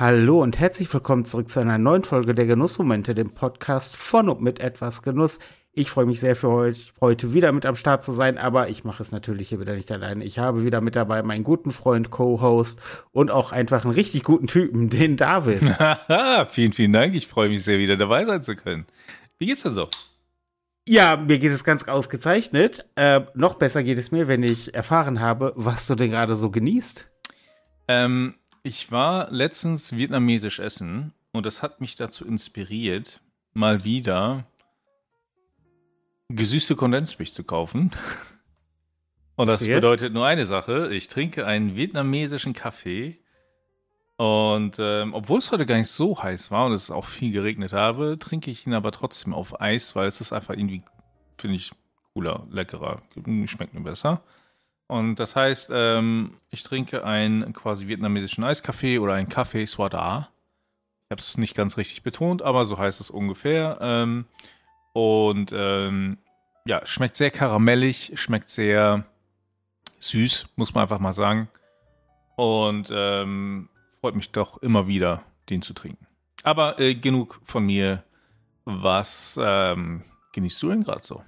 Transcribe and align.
Hallo 0.00 0.40
und 0.40 0.60
herzlich 0.60 0.94
willkommen 0.94 1.24
zurück 1.24 1.48
zu 1.48 1.58
einer 1.58 1.76
neuen 1.76 2.04
Folge 2.04 2.32
der 2.32 2.46
Genussmomente, 2.46 3.16
dem 3.16 3.30
Podcast 3.30 3.96
von 3.96 4.28
und 4.28 4.40
mit 4.40 4.60
etwas 4.60 5.02
Genuss. 5.02 5.40
Ich 5.72 5.90
freue 5.90 6.06
mich 6.06 6.20
sehr 6.20 6.36
für 6.36 6.50
heute, 6.52 6.78
heute 7.00 7.32
wieder 7.32 7.50
mit 7.50 7.66
am 7.66 7.74
Start 7.74 8.04
zu 8.04 8.12
sein, 8.12 8.38
aber 8.38 8.68
ich 8.68 8.84
mache 8.84 9.02
es 9.02 9.10
natürlich 9.10 9.48
hier 9.48 9.58
wieder 9.58 9.74
nicht 9.74 9.90
alleine. 9.90 10.24
Ich 10.24 10.38
habe 10.38 10.64
wieder 10.64 10.80
mit 10.80 10.94
dabei 10.94 11.24
meinen 11.24 11.42
guten 11.42 11.72
Freund, 11.72 12.12
Co-Host 12.12 12.78
und 13.10 13.32
auch 13.32 13.50
einfach 13.50 13.84
einen 13.84 13.92
richtig 13.92 14.22
guten 14.22 14.46
Typen, 14.46 14.88
den 14.88 15.16
David. 15.16 15.62
vielen, 16.52 16.72
vielen 16.72 16.92
Dank. 16.92 17.16
Ich 17.16 17.26
freue 17.26 17.48
mich 17.48 17.64
sehr, 17.64 17.80
wieder 17.80 17.96
dabei 17.96 18.24
sein 18.24 18.44
zu 18.44 18.54
können. 18.54 18.86
Wie 19.38 19.46
geht's 19.46 19.64
denn 19.64 19.74
so? 19.74 19.88
Ja, 20.86 21.16
mir 21.16 21.40
geht 21.40 21.50
es 21.50 21.64
ganz 21.64 21.88
ausgezeichnet. 21.88 22.86
Äh, 22.94 23.22
noch 23.34 23.56
besser 23.56 23.82
geht 23.82 23.98
es 23.98 24.12
mir, 24.12 24.28
wenn 24.28 24.44
ich 24.44 24.76
erfahren 24.76 25.18
habe, 25.18 25.54
was 25.56 25.88
du 25.88 25.96
denn 25.96 26.12
gerade 26.12 26.36
so 26.36 26.50
genießt. 26.52 27.10
Ähm, 27.88 28.36
ich 28.68 28.92
war 28.92 29.30
letztens 29.30 29.92
vietnamesisch 29.96 30.58
essen 30.58 31.14
und 31.32 31.46
das 31.46 31.62
hat 31.62 31.80
mich 31.80 31.94
dazu 31.94 32.26
inspiriert, 32.26 33.20
mal 33.54 33.82
wieder 33.82 34.44
gesüßte 36.28 36.76
Kondensmilch 36.76 37.32
zu 37.32 37.44
kaufen. 37.44 37.90
Und 39.36 39.46
das 39.46 39.62
okay. 39.62 39.76
bedeutet 39.76 40.12
nur 40.12 40.26
eine 40.26 40.44
Sache. 40.44 40.92
Ich 40.92 41.08
trinke 41.08 41.46
einen 41.46 41.76
vietnamesischen 41.76 42.52
Kaffee. 42.52 43.18
Und 44.16 44.76
ähm, 44.80 45.14
obwohl 45.14 45.38
es 45.38 45.50
heute 45.52 45.64
gar 45.64 45.78
nicht 45.78 45.90
so 45.90 46.22
heiß 46.22 46.50
war 46.50 46.66
und 46.66 46.72
es 46.72 46.90
auch 46.90 47.04
viel 47.06 47.32
geregnet 47.32 47.72
habe, 47.72 48.18
trinke 48.18 48.50
ich 48.50 48.66
ihn 48.66 48.74
aber 48.74 48.90
trotzdem 48.90 49.32
auf 49.32 49.60
Eis, 49.60 49.94
weil 49.94 50.08
es 50.08 50.20
ist 50.20 50.32
einfach 50.32 50.54
irgendwie, 50.54 50.82
finde 51.38 51.56
ich, 51.56 51.70
cooler, 52.12 52.46
leckerer. 52.50 53.00
Schmeckt 53.46 53.74
mir 53.74 53.80
besser. 53.80 54.22
Und 54.88 55.16
das 55.16 55.36
heißt, 55.36 55.70
ähm, 55.72 56.38
ich 56.50 56.62
trinke 56.62 57.04
einen 57.04 57.52
quasi 57.52 57.86
vietnamesischen 57.86 58.42
Eiskaffee 58.42 58.98
oder 58.98 59.14
einen 59.14 59.28
Kaffee 59.28 59.66
Swada. 59.66 60.30
Ich 61.04 61.10
habe 61.10 61.20
es 61.20 61.36
nicht 61.36 61.54
ganz 61.54 61.76
richtig 61.76 62.02
betont, 62.02 62.42
aber 62.42 62.64
so 62.66 62.78
heißt 62.78 63.00
es 63.00 63.10
ungefähr. 63.10 63.78
Ähm, 63.80 64.24
und 64.94 65.52
ähm, 65.52 66.18
ja, 66.66 66.84
schmeckt 66.86 67.16
sehr 67.16 67.30
karamellig, 67.30 68.12
schmeckt 68.14 68.48
sehr 68.48 69.04
süß, 70.00 70.46
muss 70.56 70.74
man 70.74 70.82
einfach 70.82 71.00
mal 71.00 71.12
sagen. 71.12 71.48
Und 72.36 72.88
ähm, 72.90 73.68
freut 74.00 74.14
mich 74.14 74.30
doch 74.30 74.58
immer 74.62 74.86
wieder, 74.86 75.22
den 75.50 75.60
zu 75.60 75.74
trinken. 75.74 76.06
Aber 76.42 76.78
äh, 76.78 76.94
genug 76.94 77.40
von 77.44 77.64
mir. 77.66 78.04
Was 78.64 79.38
ähm, 79.42 80.04
genießt 80.34 80.62
du 80.62 80.68
denn 80.68 80.84
gerade 80.84 81.06
so? 81.06 81.22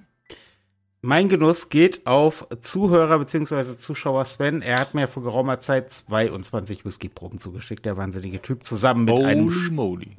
Mein 1.03 1.29
Genuss 1.29 1.69
geht 1.69 2.05
auf 2.05 2.47
Zuhörer 2.61 3.17
bzw. 3.17 3.75
Zuschauer 3.75 4.23
Sven. 4.25 4.61
Er 4.61 4.79
hat 4.79 4.93
mir 4.93 5.07
vor 5.07 5.23
geraumer 5.23 5.57
Zeit 5.57 5.91
22 5.91 6.85
Whiskyproben 6.85 7.39
zugeschickt, 7.39 7.87
der 7.87 7.97
wahnsinnige 7.97 8.39
Typ, 8.39 8.63
zusammen 8.63 9.05
mit 9.05 9.15
Holy 9.15 9.25
einem 9.25 9.73
moly. 9.73 10.11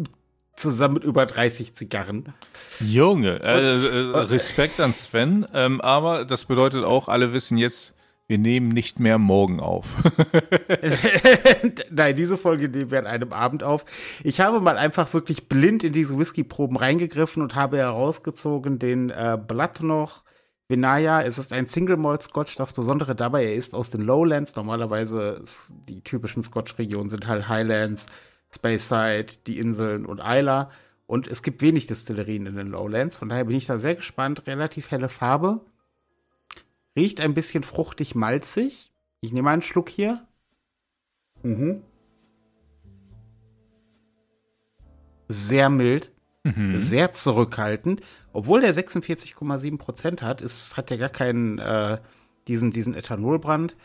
zusammen 0.57 0.95
mit 0.95 1.05
über 1.05 1.25
30 1.25 1.77
Zigarren. 1.77 2.35
Junge, 2.81 3.41
äh, 3.45 3.75
äh, 3.75 4.19
Respekt 4.23 4.81
an 4.81 4.93
Sven, 4.93 5.47
ähm, 5.55 5.81
aber 5.81 6.25
das 6.25 6.47
bedeutet 6.47 6.83
auch, 6.83 7.07
alle 7.07 7.33
wissen 7.33 7.59
jetzt, 7.59 7.95
wir 8.27 8.39
nehmen 8.39 8.71
nicht 8.71 8.99
mehr 8.99 9.19
morgen 9.19 9.61
auf. 9.61 9.87
Nein, 11.93 12.17
diese 12.17 12.37
Folge 12.37 12.69
nehmen 12.69 12.91
wir 12.91 12.99
an 12.99 13.07
einem 13.07 13.33
Abend 13.33 13.63
auf. 13.63 13.85
Ich 14.25 14.41
habe 14.41 14.61
mal 14.61 14.79
einfach 14.79 15.15
wirklich 15.15 15.49
blind 15.49 15.85
in 15.85 15.93
diese 15.93 16.19
Whiskyproben 16.19 16.77
reingegriffen 16.77 17.41
und 17.41 17.55
habe 17.55 17.79
herausgezogen 17.79 18.81
den 18.81 19.11
äh, 19.11 19.39
Blatt 19.47 19.81
noch 19.81 20.25
Vinaya, 20.69 21.23
es 21.23 21.39
ist 21.39 21.53
ein 21.53 21.67
Single 21.67 21.97
Malt 21.97 22.23
Scotch. 22.23 22.55
Das 22.57 22.73
Besondere 22.73 23.15
dabei, 23.15 23.45
er 23.45 23.55
ist 23.55 23.75
aus 23.75 23.91
den 23.91 24.03
Lowlands. 24.03 24.57
Normalerweise 24.57 25.43
die 25.89 26.01
typischen 26.03 26.43
Scotch-Regionen 26.43 27.09
sind 27.09 27.27
halt 27.27 27.49
Highlands, 27.49 28.07
Speyside, 28.55 29.27
die 29.47 29.59
Inseln 29.59 30.07
und 30.07 30.21
Isla. 30.21 30.71
Und 31.07 31.29
es 31.29 31.43
gibt 31.43 31.61
wenig 31.61 31.89
Destillerien 31.89 32.47
in 32.47 32.57
den 32.57 32.69
Lowlands. 32.69 33.17
Von 33.17 33.29
daher 33.29 33.45
bin 33.45 33.57
ich 33.57 33.67
da 33.67 33.79
sehr 33.79 33.97
gespannt. 33.97 34.47
Relativ 34.47 34.91
helle 34.91 35.09
Farbe. 35.09 35.61
Riecht 36.97 37.21
ein 37.21 37.35
bisschen 37.35 37.65
fruchtig 37.65 38.15
malzig. 38.15 38.93
Ich 39.21 39.33
nehme 39.33 39.51
einen 39.51 39.63
Schluck 39.63 39.89
hier. 39.89 40.27
Mhm. 41.43 41.83
Sehr 45.29 45.69
mild. 45.71 46.13
Mhm. 46.45 46.81
Sehr 46.81 47.13
zurückhaltend. 47.13 48.03
Obwohl 48.33 48.61
der 48.61 48.75
46,7 48.75 49.79
Prozent 49.79 50.23
hat, 50.23 50.43
ist, 50.43 50.77
hat 50.77 50.91
er 50.91 50.99
gar 50.99 51.09
keinen, 51.09 51.59
äh, 51.59 51.99
diesen, 52.49 52.71
diesen 52.71 52.95
Ethanolbrand. 52.95 53.77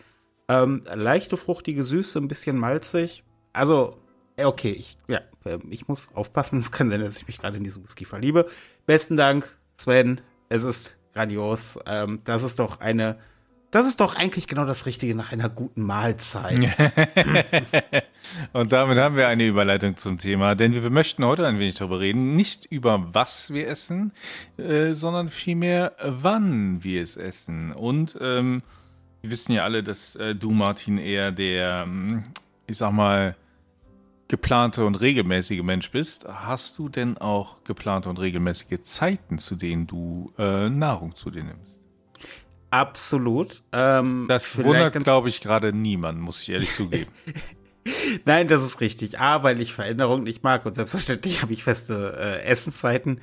Ähm, 0.47 0.83
leichte, 0.93 1.37
fruchtige 1.37 1.83
Süße, 1.83 2.19
ein 2.19 2.27
bisschen 2.27 2.57
malzig. 2.57 3.23
Also, 3.53 3.97
okay, 4.37 4.71
ich, 4.71 4.97
ja, 5.07 5.21
ähm, 5.45 5.63
ich 5.69 5.87
muss 5.87 6.09
aufpassen. 6.13 6.59
Es 6.59 6.71
kann 6.71 6.89
sein, 6.89 7.01
dass 7.01 7.17
ich 7.17 7.27
mich 7.27 7.39
gerade 7.39 7.57
in 7.57 7.63
diesen 7.63 7.83
Whisky 7.83 8.05
verliebe. 8.05 8.47
Besten 8.85 9.17
Dank, 9.17 9.57
Sven. 9.77 10.21
Es 10.49 10.63
ist 10.63 10.95
grandios. 11.13 11.79
Ähm, 11.85 12.21
das 12.23 12.43
ist 12.43 12.59
doch 12.59 12.79
eine 12.79 13.17
das 13.71 13.85
ist 13.85 13.99
doch 13.99 14.15
eigentlich 14.15 14.47
genau 14.47 14.65
das 14.65 14.85
Richtige 14.85 15.13
nach 15.13 15.31
einer 15.31 15.49
guten 15.49 15.81
Mahlzeit. 15.81 16.75
und 18.53 18.71
damit 18.71 18.97
haben 18.97 19.17
wir 19.17 19.27
eine 19.27 19.45
Überleitung 19.45 19.97
zum 19.97 20.17
Thema, 20.17 20.55
denn 20.55 20.73
wir 20.73 20.89
möchten 20.89 21.25
heute 21.25 21.45
ein 21.45 21.59
wenig 21.59 21.75
darüber 21.75 21.99
reden, 21.99 22.35
nicht 22.35 22.65
über 22.65 23.13
was 23.13 23.51
wir 23.51 23.67
essen, 23.67 24.13
äh, 24.57 24.93
sondern 24.93 25.27
vielmehr 25.27 25.93
wann 26.01 26.83
wir 26.83 27.03
es 27.03 27.17
essen. 27.17 27.73
Und 27.73 28.17
ähm, 28.21 28.63
wir 29.21 29.31
wissen 29.31 29.51
ja 29.51 29.65
alle, 29.65 29.83
dass 29.83 30.15
äh, 30.15 30.33
du, 30.33 30.51
Martin, 30.51 30.97
eher 30.97 31.31
der, 31.31 31.83
hm, 31.83 32.23
ich 32.67 32.77
sag 32.77 32.93
mal, 32.93 33.35
geplante 34.29 34.85
und 34.85 34.95
regelmäßige 34.95 35.63
Mensch 35.63 35.91
bist. 35.91 36.25
Hast 36.25 36.77
du 36.77 36.89
denn 36.89 37.17
auch 37.17 37.63
geplante 37.63 38.09
und 38.09 38.19
regelmäßige 38.19 38.81
Zeiten, 38.81 39.37
zu 39.37 39.55
denen 39.55 39.87
du 39.87 40.33
äh, 40.37 40.69
Nahrung 40.69 41.15
zu 41.15 41.31
dir 41.31 41.43
nimmst? 41.43 41.76
Absolut. 42.69 43.63
Ähm, 43.71 44.25
das 44.27 44.57
wundert, 44.57 44.93
glaube 45.03 45.29
ich, 45.29 45.41
gerade 45.41 45.73
niemand, 45.73 46.19
muss 46.19 46.41
ich 46.41 46.49
ehrlich 46.49 46.73
zugeben. 46.75 47.11
Nein, 48.25 48.47
das 48.47 48.63
ist 48.63 48.81
richtig. 48.81 49.19
A, 49.19 49.43
weil 49.43 49.61
ich 49.61 49.73
Veränderungen 49.73 50.23
nicht 50.23 50.43
mag 50.43 50.65
und 50.65 50.73
selbstverständlich 50.73 51.41
habe 51.41 51.53
ich 51.53 51.63
feste 51.63 52.17
äh, 52.19 52.43
Essenszeiten. 52.43 53.21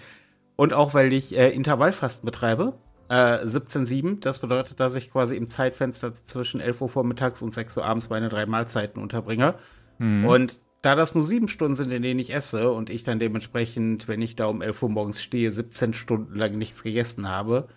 Und 0.57 0.73
auch, 0.73 0.95
weil 0.95 1.13
ich 1.13 1.37
äh, 1.37 1.51
Intervallfasten 1.51 2.25
betreibe. 2.25 2.79
Äh, 3.09 3.45
17,7. 3.45 4.21
Das 4.21 4.39
bedeutet, 4.39 4.81
dass 4.81 4.95
ich 4.95 5.11
quasi 5.11 5.37
im 5.37 5.49
Zeitfenster 5.49 6.13
zwischen 6.13 6.61
11 6.61 6.81
Uhr 6.81 6.89
vormittags 6.89 7.43
und 7.43 7.53
6 7.53 7.77
Uhr 7.77 7.85
abends 7.85 8.09
meine 8.09 8.29
drei 8.29 8.47
Mahlzeiten 8.47 9.03
unterbringe. 9.03 9.57
Mhm. 9.99 10.25
Und 10.25 10.61
da 10.81 10.95
das 10.95 11.15
nur 11.15 11.25
sieben 11.25 11.49
Stunden 11.49 11.75
sind, 11.75 11.93
in 11.93 12.03
denen 12.03 12.21
ich 12.21 12.33
esse 12.33 12.71
und 12.71 12.91
ich 12.91 13.05
dann 13.05 13.19
dementsprechend, 13.19 14.07
wenn 14.07 14.23
ich 14.23 14.37
da 14.37 14.47
um 14.47 14.63
11 14.63 14.83
Uhr 14.83 14.91
morgens 14.91 15.23
stehe, 15.23 15.51
17 15.51 15.95
Stunden 15.95 16.35
lang 16.35 16.57
nichts 16.57 16.83
gegessen 16.83 17.29
habe, 17.29 17.69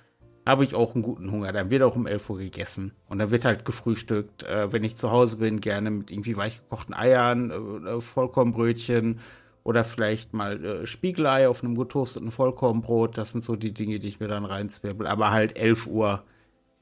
habe 0.47 0.63
ich 0.63 0.73
auch 0.73 0.95
einen 0.95 1.03
guten 1.03 1.31
Hunger. 1.31 1.51
Dann 1.51 1.69
wird 1.69 1.83
auch 1.83 1.95
um 1.95 2.07
11 2.07 2.29
Uhr 2.29 2.37
gegessen. 2.37 2.93
Und 3.07 3.19
dann 3.19 3.31
wird 3.31 3.45
halt 3.45 3.65
gefrühstückt. 3.65 4.43
Äh, 4.43 4.71
wenn 4.71 4.83
ich 4.83 4.95
zu 4.95 5.11
Hause 5.11 5.37
bin, 5.37 5.61
gerne 5.61 5.91
mit 5.91 6.09
irgendwie 6.09 6.37
weichgekochten 6.37 6.95
Eiern, 6.95 7.51
äh, 7.85 8.01
Vollkornbrötchen 8.01 9.19
oder 9.63 9.83
vielleicht 9.83 10.33
mal 10.33 10.63
äh, 10.63 10.87
Spiegelei 10.87 11.49
auf 11.49 11.63
einem 11.63 11.75
getoasteten 11.75 12.31
Vollkornbrot. 12.31 13.17
Das 13.17 13.33
sind 13.33 13.43
so 13.43 13.55
die 13.55 13.73
Dinge, 13.73 13.99
die 13.99 14.07
ich 14.07 14.19
mir 14.19 14.29
dann 14.29 14.45
reinzwirbel. 14.45 15.05
Aber 15.05 15.31
halt 15.31 15.57
11 15.57 15.87
Uhr 15.87 16.23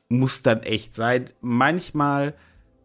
muss 0.08 0.44
dann 0.44 0.62
echt 0.62 0.94
sein. 0.94 1.32
Manchmal, 1.42 2.36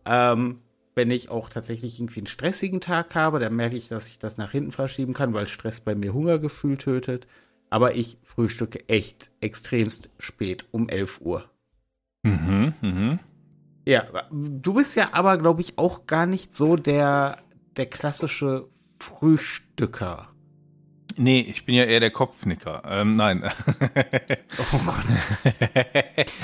ähm, 0.07 0.61
wenn 0.95 1.11
ich 1.11 1.29
auch 1.29 1.51
tatsächlich 1.51 2.01
irgendwie 2.01 2.21
einen 2.21 2.27
stressigen 2.27 2.81
Tag 2.81 3.15
habe, 3.15 3.39
dann 3.39 3.55
merke 3.55 3.77
ich, 3.77 3.89
dass 3.89 4.09
ich 4.09 4.19
das 4.19 4.39
nach 4.39 4.51
hinten 4.51 4.73
verschieben 4.73 5.13
kann, 5.13 5.35
weil 5.35 5.47
Stress 5.47 5.81
bei 5.81 5.95
mir 5.95 6.15
Hungergefühl 6.15 6.79
tötet 6.79 7.27
aber 7.71 7.95
ich 7.95 8.19
frühstücke 8.25 8.89
echt 8.89 9.31
extremst 9.41 10.11
spät, 10.19 10.67
um 10.73 10.89
11 10.89 11.21
Uhr. 11.23 11.51
Mhm, 12.23 12.75
mhm. 12.83 13.19
Ja, 13.87 14.05
du 14.31 14.75
bist 14.75 14.97
ja 14.97 15.11
aber, 15.13 15.39
glaube 15.39 15.63
ich, 15.63 15.79
auch 15.79 16.07
gar 16.07 16.27
nicht 16.27 16.55
so 16.55 16.77
der, 16.77 17.39
der 17.77 17.87
klassische 17.87 18.69
Frühstücker. 18.99 20.29
Nee, 21.17 21.41
ich 21.41 21.65
bin 21.65 21.75
ja 21.75 21.85
eher 21.85 22.01
der 22.01 22.11
Kopfnicker. 22.11 22.83
Ähm, 22.87 23.17
nein. 23.17 23.43
oh 24.59 24.81
Gott. 24.85 25.05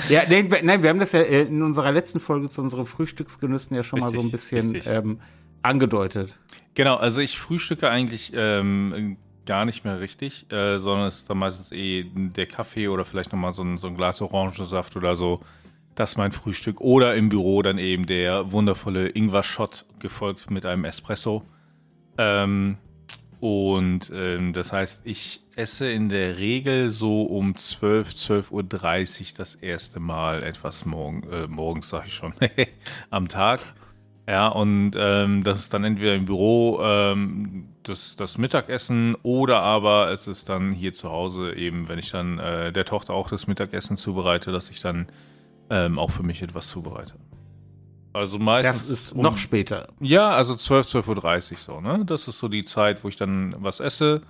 ja, 0.09 0.23
nein, 0.29 0.53
nein, 0.63 0.83
wir 0.83 0.89
haben 0.89 0.99
das 0.99 1.13
ja 1.13 1.21
in 1.21 1.61
unserer 1.61 1.91
letzten 1.91 2.19
Folge 2.19 2.49
zu 2.49 2.61
unseren 2.61 2.85
Frühstücksgenüssen 2.85 3.75
ja 3.75 3.83
schon 3.83 3.99
richtig, 3.99 4.15
mal 4.15 4.21
so 4.21 4.27
ein 4.27 4.31
bisschen 4.31 4.81
ähm, 4.85 5.21
angedeutet. 5.61 6.37
Genau, 6.73 6.95
also 6.95 7.21
ich 7.21 7.39
frühstücke 7.39 7.89
eigentlich 7.89 8.33
ähm, 8.35 9.17
gar 9.47 9.65
nicht 9.65 9.83
mehr 9.83 9.99
richtig, 9.99 10.51
äh, 10.51 10.77
sondern 10.77 11.07
es 11.07 11.19
ist 11.19 11.29
dann 11.29 11.39
meistens 11.39 11.71
eh 11.71 12.05
der 12.13 12.45
Kaffee 12.45 12.87
oder 12.87 13.03
vielleicht 13.05 13.31
nochmal 13.31 13.53
so 13.53 13.63
ein, 13.63 13.79
so 13.79 13.87
ein 13.87 13.97
Glas 13.97 14.21
Orangensaft 14.21 14.95
oder 14.95 15.15
so. 15.15 15.41
Das 15.95 16.11
ist 16.11 16.17
mein 16.17 16.31
Frühstück. 16.31 16.79
Oder 16.79 17.15
im 17.15 17.29
Büro 17.29 17.63
dann 17.63 17.79
eben 17.79 18.05
der 18.05 18.51
wundervolle 18.51 19.09
Ingwer-Shot, 19.09 19.85
gefolgt 19.97 20.51
mit 20.51 20.63
einem 20.67 20.85
Espresso. 20.85 21.43
Ähm, 22.19 22.77
und 23.39 24.11
ähm, 24.13 24.53
das 24.53 24.71
heißt, 24.71 25.01
ich 25.05 25.41
esse 25.55 25.89
in 25.89 26.09
der 26.09 26.37
Regel 26.37 26.89
so 26.91 27.23
um 27.23 27.55
12, 27.55 28.11
12.30 28.11 28.51
Uhr 28.51 29.37
das 29.37 29.55
erste 29.55 29.99
Mal 29.99 30.43
etwas 30.43 30.85
morgen, 30.85 31.23
äh, 31.31 31.47
morgens, 31.47 31.89
sag 31.89 32.05
ich 32.05 32.13
schon, 32.13 32.33
am 33.09 33.27
Tag. 33.27 33.61
Ja, 34.27 34.49
und 34.49 34.91
ähm, 34.97 35.43
das 35.45 35.59
ist 35.59 35.73
dann 35.73 35.85
entweder 35.85 36.13
im 36.13 36.25
Büro 36.25 36.79
ähm, 36.83 37.69
das, 37.83 38.17
das 38.17 38.37
Mittagessen 38.37 39.15
oder 39.23 39.61
aber 39.61 40.11
es 40.11 40.27
ist 40.27 40.49
dann 40.49 40.73
hier 40.73 40.91
zu 40.93 41.09
Hause 41.09 41.53
eben, 41.53 41.87
wenn 41.87 41.97
ich 41.97 42.11
dann 42.11 42.37
äh, 42.37 42.73
der 42.73 42.83
Tochter 42.83 43.13
auch 43.13 43.29
das 43.29 43.47
Mittagessen 43.47 43.95
zubereite, 43.95 44.51
dass 44.51 44.69
ich 44.69 44.81
dann 44.81 45.07
ähm, 45.69 45.97
auch 45.97 46.11
für 46.11 46.23
mich 46.23 46.41
etwas 46.41 46.67
zubereite. 46.67 47.13
Also 48.11 48.37
meistens. 48.37 48.87
Das 48.87 48.89
ist 48.89 49.13
um, 49.13 49.21
noch 49.21 49.37
später. 49.37 49.87
Ja, 50.01 50.31
also 50.31 50.55
12, 50.55 50.87
12.30 50.87 51.51
Uhr 51.51 51.57
so, 51.57 51.81
ne? 51.81 52.03
Das 52.05 52.27
ist 52.27 52.39
so 52.39 52.49
die 52.49 52.65
Zeit, 52.65 53.05
wo 53.05 53.07
ich 53.07 53.15
dann 53.15 53.55
was 53.59 53.79
esse. 53.79 54.23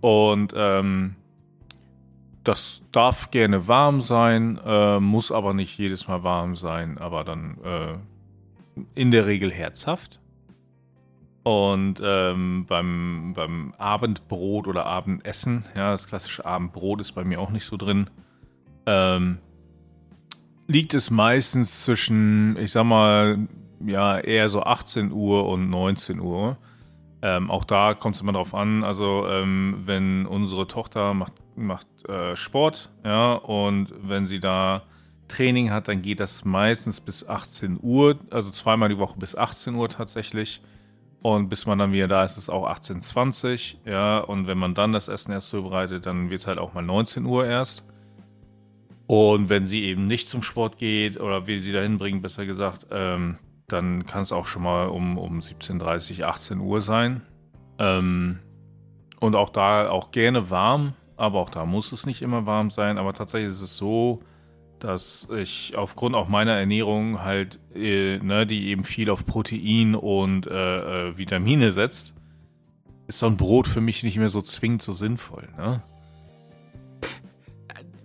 Und 0.00 0.54
ähm, 0.56 1.16
das 2.42 2.80
darf 2.90 3.30
gerne 3.30 3.68
warm 3.68 4.00
sein, 4.00 4.58
äh, 4.64 4.98
muss 4.98 5.30
aber 5.30 5.52
nicht 5.52 5.76
jedes 5.76 6.08
Mal 6.08 6.22
warm 6.22 6.56
sein, 6.56 6.96
aber 6.96 7.24
dann 7.24 7.58
äh, 7.62 7.94
in 8.94 9.10
der 9.10 9.26
Regel 9.26 9.50
herzhaft. 9.50 10.20
Und 11.42 12.02
ähm, 12.04 12.66
beim, 12.68 13.32
beim 13.34 13.74
Abendbrot 13.78 14.66
oder 14.66 14.86
Abendessen, 14.86 15.64
ja, 15.74 15.92
das 15.92 16.06
klassische 16.06 16.44
Abendbrot 16.44 17.00
ist 17.00 17.12
bei 17.12 17.24
mir 17.24 17.40
auch 17.40 17.50
nicht 17.50 17.64
so 17.64 17.76
drin, 17.76 18.10
ähm, 18.86 19.38
liegt 20.68 20.94
es 20.94 21.10
meistens 21.10 21.84
zwischen, 21.84 22.56
ich 22.58 22.72
sag 22.72 22.84
mal, 22.84 23.48
ja, 23.84 24.18
eher 24.18 24.48
so 24.48 24.62
18 24.62 25.12
Uhr 25.12 25.48
und 25.48 25.70
19 25.70 26.20
Uhr. 26.20 26.58
Ähm, 27.22 27.50
auch 27.50 27.64
da 27.64 27.94
kommt 27.94 28.16
es 28.16 28.20
immer 28.20 28.32
drauf 28.32 28.54
an. 28.54 28.84
Also, 28.84 29.26
ähm, 29.26 29.82
wenn 29.84 30.26
unsere 30.26 30.66
Tochter 30.66 31.14
macht, 31.14 31.32
macht 31.56 31.86
äh, 32.08 32.36
Sport, 32.36 32.90
ja, 33.04 33.32
und 33.32 33.92
wenn 34.02 34.26
sie 34.26 34.40
da 34.40 34.82
Training 35.30 35.70
hat, 35.70 35.88
dann 35.88 36.02
geht 36.02 36.20
das 36.20 36.44
meistens 36.44 37.00
bis 37.00 37.26
18 37.26 37.78
Uhr, 37.80 38.18
also 38.30 38.50
zweimal 38.50 38.88
die 38.88 38.98
Woche 38.98 39.18
bis 39.18 39.34
18 39.36 39.74
Uhr 39.74 39.88
tatsächlich. 39.88 40.60
Und 41.22 41.48
bis 41.48 41.66
man 41.66 41.78
dann 41.78 41.92
wieder 41.92 42.08
da 42.08 42.24
ist, 42.24 42.32
ist 42.32 42.44
es 42.44 42.50
auch 42.50 42.66
18.20 42.66 43.76
ja. 43.84 44.18
Und 44.18 44.46
wenn 44.46 44.58
man 44.58 44.74
dann 44.74 44.92
das 44.92 45.08
Essen 45.08 45.32
erst 45.32 45.50
zubereitet, 45.50 46.06
dann 46.06 46.30
wird 46.30 46.40
es 46.40 46.46
halt 46.46 46.58
auch 46.58 46.72
mal 46.72 46.82
19 46.82 47.26
Uhr 47.26 47.46
erst. 47.46 47.84
Und 49.06 49.48
wenn 49.48 49.66
sie 49.66 49.82
eben 49.82 50.06
nicht 50.06 50.28
zum 50.28 50.42
Sport 50.42 50.78
geht 50.78 51.20
oder 51.20 51.46
wir 51.46 51.60
sie 51.60 51.72
dahin 51.72 51.98
bringen, 51.98 52.22
besser 52.22 52.46
gesagt, 52.46 52.86
ähm, 52.90 53.38
dann 53.66 54.06
kann 54.06 54.22
es 54.22 54.32
auch 54.32 54.46
schon 54.46 54.62
mal 54.62 54.88
um, 54.88 55.18
um 55.18 55.40
17.30, 55.40 56.22
18 56.22 56.60
Uhr 56.60 56.80
sein. 56.80 57.22
Ähm, 57.78 58.38
und 59.20 59.36
auch 59.36 59.50
da 59.50 59.90
auch 59.90 60.12
gerne 60.12 60.48
warm, 60.48 60.94
aber 61.16 61.40
auch 61.40 61.50
da 61.50 61.66
muss 61.66 61.92
es 61.92 62.06
nicht 62.06 62.22
immer 62.22 62.46
warm 62.46 62.70
sein. 62.70 62.96
Aber 62.96 63.12
tatsächlich 63.12 63.50
ist 63.50 63.60
es 63.60 63.76
so, 63.76 64.22
dass 64.84 65.28
ich 65.36 65.76
aufgrund 65.76 66.14
auch 66.14 66.28
meiner 66.28 66.52
Ernährung 66.52 67.22
halt, 67.22 67.58
äh, 67.74 68.18
ne, 68.18 68.46
die 68.46 68.68
eben 68.68 68.84
viel 68.84 69.10
auf 69.10 69.26
Protein 69.26 69.94
und 69.94 70.46
äh, 70.46 71.08
äh, 71.08 71.18
Vitamine 71.18 71.72
setzt, 71.72 72.14
ist 73.06 73.18
so 73.18 73.26
ein 73.26 73.36
Brot 73.36 73.68
für 73.68 73.80
mich 73.80 74.02
nicht 74.02 74.16
mehr 74.16 74.28
so 74.28 74.42
zwingend 74.42 74.82
so 74.82 74.92
sinnvoll, 74.92 75.48
ne? 75.56 75.82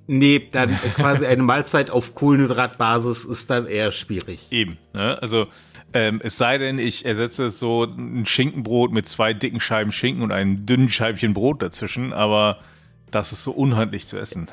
Nee, 0.07 0.50
dann 0.51 0.77
quasi 0.95 1.25
eine 1.25 1.42
Mahlzeit 1.42 1.89
auf 1.89 2.13
Kohlenhydratbasis 2.13 3.25
ist 3.25 3.50
dann 3.50 3.66
eher 3.66 3.92
schwierig. 3.92 4.48
Eben, 4.51 4.77
ne? 4.94 5.19
Also 5.19 5.48
ähm, 5.94 6.22
es 6.24 6.38
sei 6.38 6.57
denn, 6.57 6.77
ich 6.77 7.06
ersetze 7.06 7.45
es 7.45 7.57
so 7.57 7.86
ein 7.86 8.25
Schinkenbrot 8.25 8.92
mit 8.92 9.07
zwei 9.07 9.33
dicken 9.33 9.60
Scheiben 9.60 9.92
Schinken 9.92 10.22
und 10.22 10.31
einem 10.31 10.66
dünnen 10.66 10.89
Scheibchen 10.89 11.33
Brot 11.33 11.62
dazwischen, 11.62 12.13
aber 12.13 12.60
das 13.15 13.31
ist 13.31 13.44
so 13.44 13.51
unhandlich 13.51 14.07
zu 14.07 14.17
essen. 14.17 14.47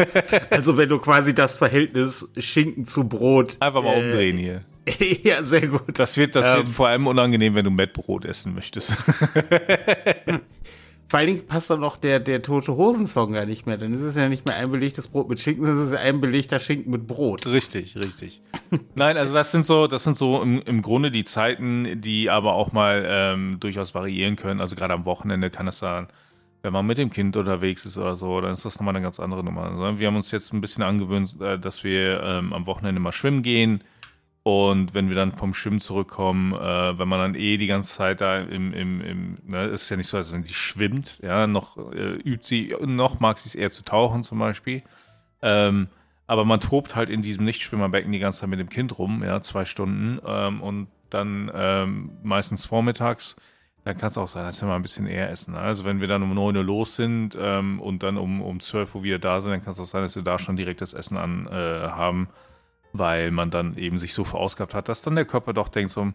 also 0.50 0.76
wenn 0.76 0.88
du 0.88 0.98
quasi 0.98 1.34
das 1.34 1.56
Verhältnis 1.56 2.28
Schinken 2.36 2.84
zu 2.84 3.08
Brot. 3.08 3.56
Einfach 3.60 3.82
mal 3.82 3.94
äh, 3.94 4.04
umdrehen 4.04 4.36
hier. 4.36 4.62
ja, 5.22 5.44
sehr 5.44 5.68
gut. 5.68 5.98
Das 5.98 6.16
wird, 6.16 6.34
das 6.34 6.46
ähm, 6.46 6.56
wird 6.56 6.68
vor 6.68 6.88
allem 6.88 7.06
unangenehm, 7.06 7.54
wenn 7.54 7.64
du 7.64 7.70
Mettbrot 7.70 8.24
essen 8.24 8.54
möchtest. 8.54 8.94
Vor 11.08 11.18
allen 11.18 11.26
Dingen 11.26 11.46
passt 11.46 11.70
dann 11.70 11.80
noch 11.80 11.96
der, 11.96 12.20
der 12.20 12.40
tote 12.40 12.76
Hosen-Song 12.76 13.32
gar 13.32 13.44
nicht 13.44 13.66
mehr. 13.66 13.76
Dann 13.76 13.92
ist 13.92 14.00
es 14.00 14.14
ja 14.14 14.28
nicht 14.28 14.46
mehr 14.46 14.56
ein 14.56 14.70
belegtes 14.70 15.08
Brot 15.08 15.28
mit 15.28 15.40
Schinken, 15.40 15.64
sondern 15.64 15.84
es 15.84 15.90
ist 15.90 15.96
ein 15.96 16.20
belegter 16.20 16.60
Schinken 16.60 16.92
mit 16.92 17.06
Brot. 17.08 17.46
Richtig, 17.46 17.96
richtig. 17.96 18.42
Nein, 18.94 19.16
also 19.16 19.34
das 19.34 19.50
sind 19.50 19.66
so, 19.66 19.88
das 19.88 20.04
sind 20.04 20.16
so 20.16 20.40
im, 20.40 20.62
im 20.62 20.82
Grunde 20.82 21.10
die 21.10 21.24
Zeiten, 21.24 22.00
die 22.00 22.30
aber 22.30 22.54
auch 22.54 22.72
mal 22.72 23.04
ähm, 23.08 23.58
durchaus 23.58 23.92
variieren 23.94 24.36
können. 24.36 24.60
Also 24.60 24.76
gerade 24.76 24.94
am 24.94 25.04
Wochenende 25.04 25.50
kann 25.50 25.66
es 25.66 25.80
dann 25.80 26.06
wenn 26.62 26.72
man 26.72 26.86
mit 26.86 26.98
dem 26.98 27.10
Kind 27.10 27.36
unterwegs 27.36 27.86
ist 27.86 27.96
oder 27.96 28.16
so, 28.16 28.40
dann 28.40 28.52
ist 28.52 28.64
das 28.64 28.76
nochmal 28.76 28.94
eine 28.94 29.02
ganz 29.02 29.18
andere 29.18 29.42
Nummer. 29.42 29.62
Also 29.62 29.98
wir 29.98 30.06
haben 30.06 30.16
uns 30.16 30.30
jetzt 30.30 30.52
ein 30.52 30.60
bisschen 30.60 30.84
angewöhnt, 30.84 31.40
äh, 31.40 31.58
dass 31.58 31.84
wir 31.84 32.22
ähm, 32.22 32.52
am 32.52 32.66
Wochenende 32.66 33.00
mal 33.00 33.12
schwimmen 33.12 33.42
gehen. 33.42 33.82
Und 34.42 34.94
wenn 34.94 35.08
wir 35.08 35.16
dann 35.16 35.32
vom 35.32 35.52
Schwimmen 35.52 35.80
zurückkommen, 35.80 36.54
äh, 36.54 36.98
wenn 36.98 37.08
man 37.08 37.18
dann 37.18 37.34
eh 37.34 37.58
die 37.58 37.66
ganze 37.66 37.94
Zeit 37.94 38.20
da 38.22 38.38
im, 38.38 38.72
im, 38.72 39.00
im 39.02 39.38
ne, 39.46 39.66
ist 39.66 39.90
ja 39.90 39.96
nicht 39.96 40.08
so, 40.08 40.16
als 40.16 40.32
wenn 40.32 40.44
sie 40.44 40.54
schwimmt, 40.54 41.18
ja, 41.22 41.46
noch 41.46 41.76
äh, 41.92 42.14
übt 42.16 42.46
sie, 42.46 42.74
noch 42.80 43.20
mag 43.20 43.38
sie 43.38 43.48
es 43.48 43.54
eher 43.54 43.70
zu 43.70 43.84
tauchen 43.84 44.22
zum 44.22 44.38
Beispiel. 44.38 44.82
Ähm, 45.42 45.88
aber 46.26 46.44
man 46.44 46.60
tobt 46.60 46.96
halt 46.96 47.10
in 47.10 47.22
diesem 47.22 47.44
Nichtschwimmerbecken 47.44 48.12
die 48.12 48.18
ganze 48.18 48.40
Zeit 48.40 48.48
mit 48.48 48.60
dem 48.60 48.68
Kind 48.68 48.98
rum, 48.98 49.22
ja, 49.22 49.42
zwei 49.42 49.64
Stunden. 49.64 50.20
Ähm, 50.24 50.62
und 50.62 50.88
dann 51.10 51.50
ähm, 51.52 52.10
meistens 52.22 52.64
vormittags 52.64 53.36
dann 53.84 53.96
kann 53.96 54.10
es 54.10 54.18
auch 54.18 54.28
sein, 54.28 54.44
dass 54.44 54.60
wir 54.60 54.68
mal 54.68 54.76
ein 54.76 54.82
bisschen 54.82 55.06
eher 55.06 55.30
essen. 55.30 55.54
Ne? 55.54 55.60
Also 55.60 55.84
wenn 55.84 56.00
wir 56.00 56.08
dann 56.08 56.22
um 56.22 56.34
9 56.34 56.56
Uhr 56.56 56.64
los 56.64 56.96
sind 56.96 57.36
ähm, 57.40 57.80
und 57.80 58.02
dann 58.02 58.18
um, 58.18 58.42
um 58.42 58.60
12 58.60 58.94
Uhr 58.94 59.02
wieder 59.02 59.18
da 59.18 59.40
sind, 59.40 59.52
dann 59.52 59.64
kann 59.64 59.72
es 59.72 59.80
auch 59.80 59.86
sein, 59.86 60.02
dass 60.02 60.16
wir 60.16 60.22
da 60.22 60.38
schon 60.38 60.56
direkt 60.56 60.80
das 60.80 60.92
Essen 60.92 61.16
an 61.16 61.46
äh, 61.46 61.88
haben, 61.88 62.28
weil 62.92 63.30
man 63.30 63.50
dann 63.50 63.76
eben 63.76 63.98
sich 63.98 64.12
so 64.12 64.24
verausgabt 64.24 64.74
hat, 64.74 64.88
dass 64.88 65.02
dann 65.02 65.14
der 65.14 65.24
Körper 65.24 65.52
doch 65.52 65.68
denkt 65.68 65.92
so, 65.92 66.12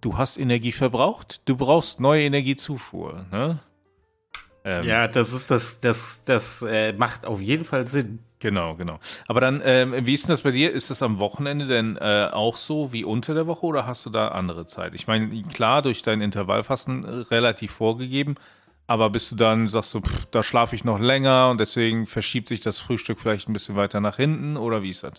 du 0.00 0.18
hast 0.18 0.36
Energie 0.36 0.72
verbraucht, 0.72 1.42
du 1.44 1.56
brauchst 1.56 2.00
neue 2.00 2.24
Energiezufuhr. 2.24 3.26
Ne? 3.30 3.60
Ähm, 4.64 4.84
ja, 4.84 5.06
das 5.06 5.32
ist 5.32 5.50
das, 5.50 5.78
das, 5.78 6.24
das 6.24 6.62
äh, 6.62 6.92
macht 6.92 7.24
auf 7.24 7.40
jeden 7.40 7.64
Fall 7.64 7.86
Sinn. 7.86 8.18
Genau, 8.38 8.74
genau. 8.74 8.98
Aber 9.28 9.40
dann, 9.40 9.62
ähm, 9.64 9.94
wie 10.06 10.12
ist 10.12 10.24
denn 10.24 10.32
das 10.32 10.42
bei 10.42 10.50
dir? 10.50 10.70
Ist 10.70 10.90
das 10.90 11.02
am 11.02 11.18
Wochenende 11.18 11.66
denn 11.66 11.96
äh, 11.96 12.28
auch 12.30 12.56
so 12.56 12.92
wie 12.92 13.04
unter 13.04 13.32
der 13.32 13.46
Woche 13.46 13.64
oder 13.64 13.86
hast 13.86 14.04
du 14.04 14.10
da 14.10 14.28
andere 14.28 14.66
Zeit? 14.66 14.94
Ich 14.94 15.06
meine, 15.06 15.42
klar, 15.44 15.80
durch 15.80 16.02
dein 16.02 16.20
Intervallfasten 16.20 17.04
äh, 17.04 17.08
relativ 17.30 17.72
vorgegeben, 17.72 18.34
aber 18.86 19.08
bist 19.08 19.32
du 19.32 19.36
dann, 19.36 19.68
sagst 19.68 19.94
du, 19.94 20.00
pff, 20.00 20.26
da 20.26 20.42
schlafe 20.42 20.76
ich 20.76 20.84
noch 20.84 20.98
länger 20.98 21.48
und 21.50 21.60
deswegen 21.60 22.06
verschiebt 22.06 22.48
sich 22.48 22.60
das 22.60 22.78
Frühstück 22.78 23.20
vielleicht 23.20 23.48
ein 23.48 23.54
bisschen 23.54 23.74
weiter 23.74 24.00
nach 24.00 24.16
hinten 24.16 24.58
oder 24.58 24.82
wie 24.82 24.90
ist 24.90 25.02
das? 25.02 25.14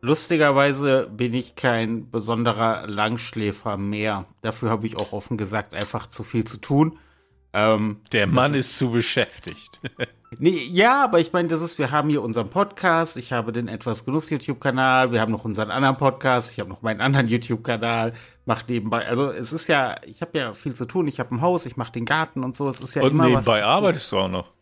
Lustigerweise 0.00 1.08
bin 1.12 1.34
ich 1.34 1.54
kein 1.54 2.10
besonderer 2.10 2.88
Langschläfer 2.88 3.76
mehr. 3.76 4.24
Dafür 4.40 4.70
habe 4.70 4.86
ich 4.86 4.98
auch 4.98 5.12
offen 5.12 5.36
gesagt 5.36 5.74
einfach 5.74 6.08
zu 6.08 6.24
viel 6.24 6.44
zu 6.44 6.56
tun. 6.56 6.98
Ähm, 7.52 8.00
der 8.12 8.26
Mann 8.26 8.54
ist, 8.54 8.70
ist 8.70 8.78
zu 8.78 8.90
beschäftigt. 8.90 9.80
Nee, 10.38 10.66
ja, 10.70 11.04
aber 11.04 11.20
ich 11.20 11.32
meine, 11.32 11.48
das 11.48 11.60
ist, 11.60 11.78
wir 11.78 11.90
haben 11.90 12.08
hier 12.08 12.22
unseren 12.22 12.48
Podcast, 12.48 13.16
ich 13.16 13.32
habe 13.32 13.52
den 13.52 13.68
etwas 13.68 14.06
Genuss 14.06 14.30
YouTube-Kanal, 14.30 15.12
wir 15.12 15.20
haben 15.20 15.32
noch 15.32 15.44
unseren 15.44 15.70
anderen 15.70 15.98
Podcast, 15.98 16.50
ich 16.50 16.58
habe 16.58 16.70
noch 16.70 16.80
meinen 16.80 17.02
anderen 17.02 17.28
YouTube-Kanal, 17.28 18.14
mache 18.46 18.64
nebenbei, 18.68 19.06
also 19.06 19.30
es 19.30 19.52
ist 19.52 19.66
ja, 19.68 19.96
ich 20.06 20.22
habe 20.22 20.38
ja 20.38 20.54
viel 20.54 20.74
zu 20.74 20.86
tun, 20.86 21.06
ich 21.06 21.20
habe 21.20 21.34
ein 21.34 21.42
Haus, 21.42 21.66
ich 21.66 21.76
mache 21.76 21.92
den 21.92 22.06
Garten 22.06 22.44
und 22.44 22.56
so, 22.56 22.68
es 22.68 22.80
ist 22.80 22.94
ja 22.94 23.02
und 23.02 23.10
immer 23.10 23.24
nebenbei 23.24 23.38
was. 23.38 23.46
nebenbei 23.46 23.64
arbeitest 23.64 24.12
du 24.12 24.18
auch 24.18 24.28
noch. 24.28 24.52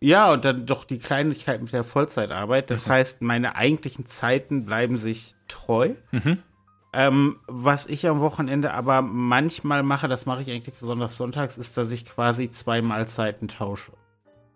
Ja, 0.00 0.30
und 0.30 0.44
dann 0.44 0.66
doch 0.66 0.84
die 0.84 0.98
Kleinigkeit 0.98 1.62
mit 1.62 1.72
der 1.72 1.84
Vollzeitarbeit. 1.84 2.68
Das 2.68 2.86
mhm. 2.86 2.92
heißt, 2.92 3.22
meine 3.22 3.56
eigentlichen 3.56 4.04
Zeiten 4.04 4.66
bleiben 4.66 4.98
sich 4.98 5.34
treu. 5.48 5.94
Mhm. 6.10 6.42
Ähm, 6.96 7.40
was 7.48 7.86
ich 7.86 8.06
am 8.06 8.20
Wochenende 8.20 8.72
aber 8.72 9.02
manchmal 9.02 9.82
mache, 9.82 10.06
das 10.06 10.26
mache 10.26 10.42
ich 10.42 10.50
eigentlich 10.50 10.74
besonders 10.74 11.16
sonntags, 11.16 11.58
ist, 11.58 11.76
dass 11.76 11.90
ich 11.90 12.06
quasi 12.06 12.50
zwei 12.50 12.82
Mahlzeiten 12.82 13.48
tausche. 13.48 13.92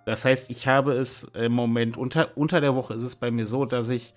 Das 0.07 0.25
heißt, 0.25 0.49
ich 0.49 0.69
habe 0.69 0.93
es 0.93 1.25
im 1.35 1.53
Moment 1.53 1.97
unter, 1.97 2.37
unter 2.37 2.61
der 2.61 2.75
Woche 2.77 2.95
ist 2.95 3.03
es 3.03 3.17
bei 3.17 3.31
mir 3.31 3.45
so, 3.45 3.65
dass 3.65 3.89
ich 3.89 4.15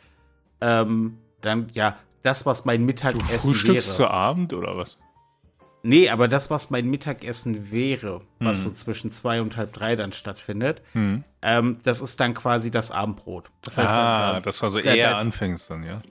ähm, 0.62 1.18
dann, 1.42 1.68
ja, 1.74 1.98
das, 2.22 2.46
was 2.46 2.63
mein 2.63 2.86
Mittagessen 2.86 3.28
du 3.28 3.40
frühstückst 3.40 3.88
wäre. 3.88 3.96
zu 3.98 4.08
Abend 4.08 4.54
oder 4.54 4.78
was? 4.78 4.98
Nee, 5.84 6.10
aber 6.10 6.28
das, 6.28 6.51
was 6.51 6.70
mein 6.70 6.88
Mittagessen 6.88 7.72
wäre, 7.72 8.20
was 8.40 8.58
hm. 8.58 8.70
so 8.70 8.75
zwischen 8.75 9.12
zwei 9.12 9.42
und 9.42 9.58
halb 9.58 9.74
drei 9.74 9.96
dann 9.96 10.13
stattfindet, 10.13 10.84
hm. 10.94 11.24
ähm, 11.42 11.80
das 11.84 12.01
ist 12.01 12.20
dann 12.20 12.36
quasi 12.36 12.70
das 12.70 12.92
Abendbrot. 12.92 13.50
Das 13.63 13.80
heißt, 13.80 13.90
ah, 13.90 14.34
dann, 14.34 14.44
das 14.44 14.62
war 14.62 14.70
so 14.70 14.78
eher 14.78 15.12
da, 15.12 15.18
anfängst 15.18 15.72
dann, 15.72 15.84
ja? 15.84 16.04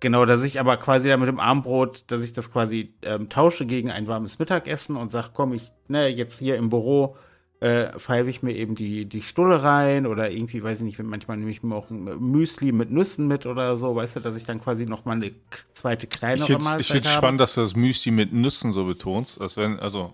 Genau, 0.00 0.24
dass 0.24 0.44
ich 0.44 0.60
aber 0.60 0.76
quasi 0.76 1.08
dann 1.08 1.20
mit 1.20 1.28
dem 1.28 1.40
Abendbrot, 1.40 2.10
dass 2.10 2.22
ich 2.22 2.32
das 2.32 2.52
quasi 2.52 2.94
ähm, 3.02 3.28
tausche 3.28 3.66
gegen 3.66 3.90
ein 3.90 4.06
warmes 4.06 4.38
Mittagessen 4.38 4.96
und 4.96 5.10
sage, 5.10 5.30
komm, 5.34 5.52
ich, 5.52 5.70
ne, 5.88 6.08
jetzt 6.08 6.38
hier 6.38 6.56
im 6.56 6.68
Büro 6.68 7.16
äh, 7.60 7.98
pfeife 7.98 8.30
ich 8.30 8.42
mir 8.42 8.54
eben 8.54 8.76
die, 8.76 9.06
die 9.06 9.22
Stulle 9.22 9.62
rein 9.64 10.06
oder 10.06 10.30
irgendwie, 10.30 10.62
weiß 10.62 10.78
ich 10.78 10.84
nicht, 10.84 10.98
manchmal 11.02 11.36
nehme 11.36 11.50
ich 11.50 11.64
mir 11.64 11.74
auch 11.74 11.90
ein 11.90 12.04
Müsli 12.04 12.70
mit 12.70 12.92
Nüssen 12.92 13.26
mit 13.26 13.46
oder 13.46 13.76
so, 13.76 13.96
weißt 13.96 14.16
du, 14.16 14.20
dass 14.20 14.36
ich 14.36 14.44
dann 14.44 14.60
quasi 14.60 14.86
noch 14.86 15.04
mal 15.04 15.16
eine 15.16 15.32
zweite 15.72 16.06
kleinere 16.06 16.52
ich 16.52 16.58
Mahlzeit 16.58 16.80
Ich 16.80 16.86
finde 16.86 17.08
es 17.08 17.14
spannend, 17.14 17.40
dass 17.40 17.54
du 17.54 17.62
das 17.62 17.74
Müsli 17.74 18.12
mit 18.12 18.32
Nüssen 18.32 18.72
so 18.72 18.84
betonst, 18.84 19.40
als 19.40 19.56
wenn, 19.56 19.80
also 19.80 20.12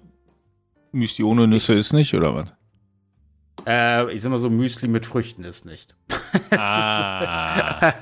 Müsli 0.92 1.24
ohne 1.24 1.46
Nüsse 1.46 1.74
ist 1.74 1.92
nicht, 1.92 2.14
oder 2.14 2.34
was? 2.34 2.48
Äh, 3.66 4.12
ich 4.12 4.20
sag 4.20 4.30
mal 4.30 4.38
so, 4.38 4.50
Müsli 4.50 4.88
mit 4.88 5.06
Früchten 5.06 5.44
ist 5.44 5.64
nicht. 5.64 5.94
ah. 6.50 7.92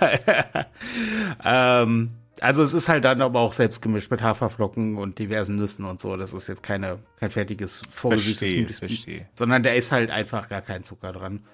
ähm, 1.83 2.11
also 2.41 2.63
es 2.63 2.75
ist 2.75 2.89
halt 2.89 3.05
dann 3.05 3.23
aber 3.23 3.41
auch 3.41 3.53
selbst 3.53 3.83
gemischt 3.83 4.11
mit 4.11 4.23
Haferflocken 4.23 4.97
und 4.97 5.19
diversen 5.19 5.57
Nüssen 5.57 5.85
und 5.85 6.01
so. 6.01 6.17
Das 6.17 6.33
ist 6.33 6.49
jetzt 6.49 6.63
keine, 6.63 6.99
kein 7.21 7.31
fertiges 7.31 7.83
vorgeschichtes 7.91 8.79
Smoothie, 8.79 9.27
sondern 9.35 9.63
der 9.63 9.77
ist 9.77 9.93
halt 9.93 10.11
einfach 10.11 10.49
gar 10.49 10.63
kein 10.63 10.83
Zucker 10.83 11.13
dran. 11.13 11.45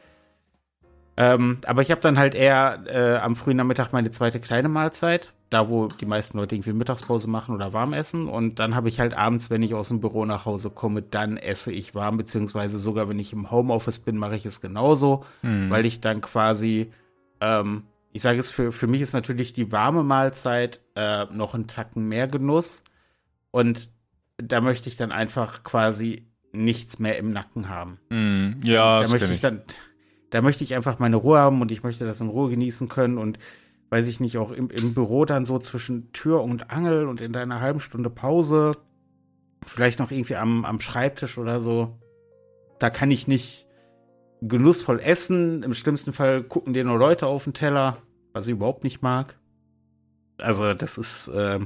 Ähm, 1.18 1.58
aber 1.66 1.82
ich 1.82 1.90
habe 1.90 2.00
dann 2.00 2.16
halt 2.16 2.34
eher 2.34 2.84
äh, 2.86 3.16
am 3.18 3.36
frühen 3.36 3.56
Nachmittag 3.56 3.92
meine 3.92 4.10
zweite 4.10 4.40
kleine 4.40 4.68
Mahlzeit, 4.68 5.34
da 5.50 5.69
wo 5.69 5.88
die 5.88 6.07
meisten 6.07 6.37
Leute 6.37 6.55
irgendwie 6.55 6.73
Mittagspause 6.73 7.28
machen 7.28 7.55
oder 7.55 7.73
warm 7.73 7.93
essen. 7.93 8.28
Und 8.28 8.59
dann 8.59 8.75
habe 8.75 8.88
ich 8.88 9.00
halt 9.00 9.14
abends, 9.14 9.50
wenn 9.50 9.62
ich 9.62 9.75
aus 9.75 9.88
dem 9.88 10.00
Büro 10.00 10.25
nach 10.25 10.45
Hause 10.45 10.71
komme, 10.71 11.02
dann 11.02 11.37
esse 11.37 11.73
ich 11.73 11.95
warm, 11.95 12.17
beziehungsweise 12.19 12.78
sogar 12.78 13.09
wenn 13.09 13.19
ich 13.19 13.33
im 13.33 13.50
Homeoffice 13.50 14.00
bin, 14.00 14.19
mache 14.19 14.37
ich 14.37 14.45
es 14.45 14.61
genauso, 14.61 15.25
mhm. 15.43 15.71
weil 15.71 15.87
ich 15.87 16.00
dann 16.00 16.21
quasi, 16.21 16.93
ähm, 17.40 17.85
ich 18.12 18.23
sage 18.23 18.38
es, 18.38 18.50
für, 18.50 18.73
für 18.73 18.87
mich 18.87 19.00
ist 19.00 19.14
natürlich 19.14 19.52
die 19.52 19.73
warme 19.73 20.02
Mahlzeit 20.02 20.81
äh, 20.95 21.25
noch 21.26 21.55
einen 21.55 21.67
Tacken 21.67 22.09
mehr 22.09 22.28
Genuss. 22.28 22.85
Und 23.50 23.90
da 24.37 24.61
möchte 24.61 24.88
ich 24.88 24.97
dann 24.97 25.12
einfach 25.12 25.64
quasi 25.64 26.26
nichts 26.52 26.99
mehr 26.99 27.17
im 27.19 27.33
Nacken 27.33 27.69
haben. 27.69 27.99
Mm, 28.11 28.61
ja, 28.64 29.02
da 29.02 29.09
möchte 29.09 29.33
ich 29.33 29.40
dann, 29.40 29.62
da 30.31 30.43
möchte 30.43 30.64
ich 30.64 30.75
einfach 30.75 30.99
meine 30.99 31.17
Ruhe 31.17 31.38
haben 31.38 31.61
und 31.61 31.73
ich 31.73 31.83
möchte 31.83 32.05
das 32.05 32.21
in 32.21 32.28
Ruhe 32.28 32.50
genießen 32.50 32.88
können 32.88 33.19
und 33.19 33.38
weiß 33.90 34.07
ich 34.07 34.21
nicht, 34.21 34.38
auch 34.38 34.50
im, 34.50 34.71
im 34.71 34.95
Büro 34.95 35.25
dann 35.25 35.45
so 35.45 35.59
zwischen 35.59 36.12
Tür 36.12 36.42
und 36.42 36.71
Angel 36.71 37.07
und 37.07 37.21
in 37.21 37.33
deiner 37.33 37.61
halben 37.61 37.80
Stunde 37.80 38.11
Pause, 38.11 38.73
vielleicht 39.66 39.99
noch 39.99 40.11
irgendwie 40.11 40.37
am, 40.37 40.64
am 40.64 40.80
Schreibtisch 40.80 41.38
oder 41.38 41.61
so. 41.61 41.99
Da 42.78 42.90
kann 42.90 43.11
ich 43.11 43.26
nicht 43.26 43.66
genussvoll 44.40 45.00
essen. 45.00 45.62
Im 45.62 45.75
schlimmsten 45.75 46.12
Fall 46.12 46.42
gucken 46.42 46.75
dir 46.75 46.85
nur 46.85 46.99
Leute 46.99 47.26
auf 47.26 47.45
den 47.45 47.54
Teller, 47.54 47.99
was 48.33 48.47
ich 48.47 48.52
überhaupt 48.52 48.85
nicht 48.85 49.02
mag. 49.02 49.38
Also, 50.38 50.75
das 50.75 50.99
ist 50.99 51.28
äh, 51.28 51.59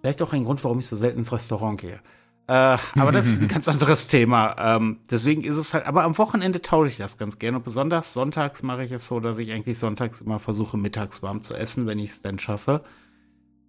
vielleicht 0.00 0.22
auch 0.22 0.32
ein 0.32 0.44
Grund, 0.44 0.64
warum 0.64 0.80
ich 0.80 0.86
so 0.86 0.96
selten 0.96 1.20
ins 1.20 1.32
Restaurant 1.32 1.80
gehe. 1.80 2.00
Äh, 2.48 2.76
aber 2.96 3.12
das 3.12 3.26
ist 3.26 3.40
ein 3.40 3.48
ganz 3.48 3.68
anderes 3.68 4.08
Thema. 4.08 4.56
Ähm, 4.58 5.00
deswegen 5.10 5.44
ist 5.44 5.56
es 5.56 5.74
halt, 5.74 5.86
aber 5.86 6.04
am 6.04 6.18
Wochenende 6.18 6.60
tausche 6.60 6.90
ich 6.90 6.96
das 6.96 7.18
ganz 7.18 7.38
gerne. 7.38 7.58
Und 7.58 7.64
besonders 7.64 8.14
sonntags 8.14 8.62
mache 8.62 8.84
ich 8.84 8.92
es 8.92 9.06
so, 9.06 9.20
dass 9.20 9.38
ich 9.38 9.52
eigentlich 9.52 9.78
sonntags 9.78 10.20
immer 10.20 10.38
versuche, 10.38 10.76
mittags 10.76 11.22
warm 11.22 11.42
zu 11.42 11.54
essen, 11.54 11.86
wenn 11.86 11.98
ich 11.98 12.10
es 12.10 12.20
dann 12.20 12.38
schaffe. 12.38 12.82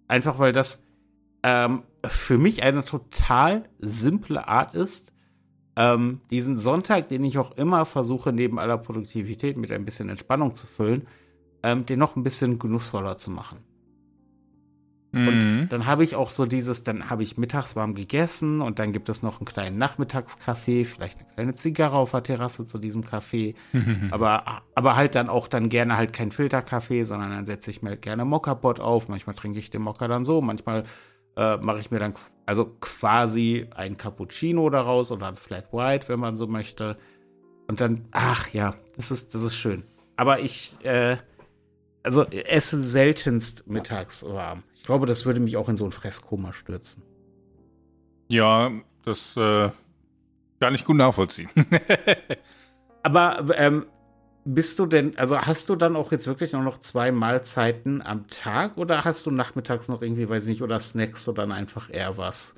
Einfach 0.08 0.38
weil 0.38 0.52
das 0.52 0.82
ähm, 1.42 1.82
für 2.04 2.38
mich 2.38 2.62
eine 2.62 2.84
total 2.84 3.68
simple 3.78 4.48
Art 4.48 4.74
ist, 4.74 5.12
ähm, 5.76 6.20
diesen 6.30 6.56
Sonntag, 6.56 7.08
den 7.08 7.24
ich 7.24 7.38
auch 7.38 7.52
immer 7.56 7.84
versuche, 7.84 8.32
neben 8.32 8.58
aller 8.58 8.78
Produktivität 8.78 9.56
mit 9.56 9.72
ein 9.72 9.84
bisschen 9.84 10.08
Entspannung 10.08 10.54
zu 10.54 10.66
füllen, 10.66 11.06
ähm, 11.62 11.84
den 11.86 11.98
noch 11.98 12.16
ein 12.16 12.22
bisschen 12.22 12.58
genussvoller 12.58 13.16
zu 13.16 13.30
machen. 13.30 13.58
Und 15.14 15.44
mhm. 15.44 15.68
dann 15.68 15.86
habe 15.86 16.02
ich 16.02 16.16
auch 16.16 16.30
so 16.30 16.44
dieses, 16.44 16.82
dann 16.82 17.08
habe 17.08 17.22
ich 17.22 17.36
mittags 17.36 17.76
warm 17.76 17.94
gegessen 17.94 18.60
und 18.60 18.78
dann 18.78 18.92
gibt 18.92 19.08
es 19.08 19.22
noch 19.22 19.38
einen 19.38 19.46
kleinen 19.46 19.78
Nachmittagskaffee, 19.78 20.84
vielleicht 20.84 21.20
eine 21.20 21.28
kleine 21.34 21.54
Zigarre 21.54 21.96
auf 21.96 22.10
der 22.10 22.22
Terrasse 22.22 22.66
zu 22.66 22.78
diesem 22.78 23.04
Kaffee. 23.04 23.54
aber, 24.10 24.62
aber 24.74 24.96
halt 24.96 25.14
dann 25.14 25.28
auch 25.28 25.48
dann 25.48 25.68
gerne 25.68 25.96
halt 25.96 26.12
kein 26.12 26.30
Filterkaffee, 26.30 27.04
sondern 27.04 27.30
dann 27.30 27.46
setze 27.46 27.70
ich 27.70 27.82
mir 27.82 27.96
gerne 27.96 28.24
Mokka-Pot 28.24 28.80
auf. 28.80 29.08
Manchmal 29.08 29.36
trinke 29.36 29.58
ich 29.58 29.70
den 29.70 29.82
Mokka 29.82 30.08
dann 30.08 30.24
so, 30.24 30.40
manchmal 30.40 30.84
äh, 31.36 31.56
mache 31.58 31.80
ich 31.80 31.90
mir 31.90 31.98
dann 31.98 32.14
also 32.46 32.76
quasi 32.80 33.66
ein 33.74 33.96
Cappuccino 33.96 34.68
daraus 34.70 35.10
oder 35.12 35.28
ein 35.28 35.34
Flat 35.34 35.72
White, 35.72 36.08
wenn 36.08 36.20
man 36.20 36.36
so 36.36 36.46
möchte. 36.46 36.96
Und 37.66 37.80
dann, 37.80 38.06
ach 38.10 38.52
ja, 38.52 38.74
das 38.96 39.10
ist, 39.10 39.34
das 39.34 39.42
ist 39.42 39.54
schön. 39.54 39.84
Aber 40.16 40.40
ich, 40.40 40.76
äh, 40.84 41.16
also 42.04 42.24
esse 42.24 42.82
seltenst 42.82 43.66
mittags 43.66 44.24
warm. 44.24 44.62
Ich 44.76 44.84
glaube, 44.84 45.06
das 45.06 45.26
würde 45.26 45.40
mich 45.40 45.56
auch 45.56 45.68
in 45.68 45.76
so 45.76 45.84
ein 45.86 45.92
Fresskoma 45.92 46.52
stürzen. 46.52 47.02
Ja, 48.28 48.70
das 49.04 49.36
äh, 49.36 49.70
kann 50.60 50.74
ich 50.74 50.84
gut 50.84 50.96
nachvollziehen. 50.96 51.48
Aber 53.02 53.44
ähm, 53.56 53.86
bist 54.44 54.78
du 54.78 54.86
denn, 54.86 55.16
also 55.16 55.38
hast 55.38 55.68
du 55.68 55.76
dann 55.76 55.96
auch 55.96 56.12
jetzt 56.12 56.26
wirklich 56.26 56.52
nur 56.52 56.62
noch 56.62 56.78
zwei 56.78 57.10
Mahlzeiten 57.10 58.02
am 58.02 58.28
Tag 58.28 58.76
oder 58.76 59.04
hast 59.04 59.24
du 59.24 59.30
nachmittags 59.30 59.88
noch 59.88 60.02
irgendwie, 60.02 60.28
weiß 60.28 60.44
ich 60.44 60.48
nicht, 60.50 60.62
oder 60.62 60.78
Snacks 60.78 61.26
oder 61.28 61.42
dann 61.42 61.52
einfach 61.52 61.90
eher 61.90 62.16
was? 62.18 62.54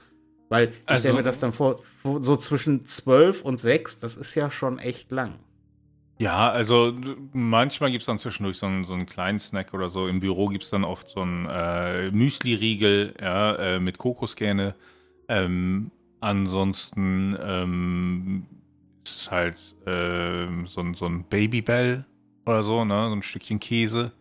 Weil 0.49 0.69
ich 0.69 0.75
also, 0.87 1.01
stelle 1.01 1.15
mir 1.17 1.23
das 1.23 1.39
dann 1.39 1.53
vor, 1.53 1.81
so 2.03 2.37
zwischen 2.37 2.85
zwölf 2.85 3.43
und 3.43 3.59
sechs, 3.59 3.99
das 3.99 4.17
ist 4.17 4.35
ja 4.35 4.51
schon 4.51 4.79
echt 4.79 5.11
lang. 5.11 5.35
Ja, 6.19 6.51
also 6.51 6.95
manchmal 7.35 7.91
gibt 7.91 8.03
es 8.03 8.07
dann 8.07 8.19
zwischendurch 8.19 8.57
so 8.57 8.67
einen, 8.67 8.85
so 8.85 8.95
einen 8.95 9.05
kleinen 9.05 9.39
Snack 9.39 9.75
oder 9.75 9.91
so. 9.91 10.09
Im 10.09 10.21
Büro 10.21 10.47
gibt 10.47 10.65
es 10.65 10.71
dann 10.71 10.85
oft 10.85 11.11
so 11.11 11.21
einen 11.21 11.47
äh, 11.47 12.11
Müsli-Riegel 12.11 13.15
ja, 13.21 13.55
äh, 13.57 13.81
mit 13.81 13.99
Kokoskerne. 13.99 14.75
Ähm, 15.29 15.91
ansonsten 16.21 17.37
ähm, 17.39 18.47
ist 19.05 19.17
es 19.21 19.31
halt 19.31 19.57
äh, 19.87 20.47
so, 20.65 20.81
ein, 20.81 20.95
so 20.95 21.05
ein 21.05 21.25
Babybell 21.25 22.07
oder 22.47 22.63
so, 22.63 22.85
ne? 22.87 23.09
so 23.09 23.17
ein 23.17 23.23
Stückchen 23.23 23.61
Käse. 23.61 24.13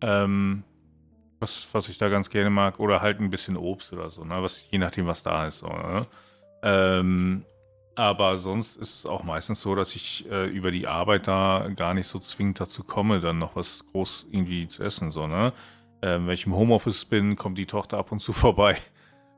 Ähm, 0.00 0.62
was, 1.40 1.68
was 1.72 1.90
ich 1.90 1.98
da 1.98 2.08
ganz 2.08 2.30
gerne 2.30 2.50
mag. 2.50 2.80
Oder 2.80 3.02
halt 3.02 3.20
ein 3.20 3.28
bisschen 3.28 3.58
Obst 3.58 3.92
oder 3.92 4.10
so, 4.10 4.24
ne? 4.24 4.42
was, 4.42 4.66
je 4.70 4.78
nachdem, 4.78 5.06
was 5.06 5.22
da 5.22 5.46
ist. 5.46 5.58
So, 5.58 5.68
ne? 5.68 6.06
Aber 7.98 8.38
sonst 8.38 8.76
ist 8.76 8.94
es 9.00 9.06
auch 9.06 9.24
meistens 9.24 9.60
so, 9.60 9.74
dass 9.74 9.96
ich 9.96 10.24
äh, 10.30 10.46
über 10.46 10.70
die 10.70 10.86
Arbeit 10.86 11.26
da 11.26 11.68
gar 11.74 11.94
nicht 11.94 12.06
so 12.06 12.20
zwingend 12.20 12.60
dazu 12.60 12.84
komme, 12.84 13.18
dann 13.18 13.40
noch 13.40 13.56
was 13.56 13.84
groß 13.90 14.28
irgendwie 14.30 14.68
zu 14.68 14.84
essen. 14.84 15.10
So, 15.10 15.26
ne? 15.26 15.52
Ähm, 16.00 16.28
wenn 16.28 16.34
ich 16.34 16.46
im 16.46 16.54
Homeoffice 16.54 17.06
bin, 17.06 17.34
kommt 17.34 17.58
die 17.58 17.66
Tochter 17.66 17.98
ab 17.98 18.12
und 18.12 18.20
zu 18.20 18.32
vorbei 18.34 18.78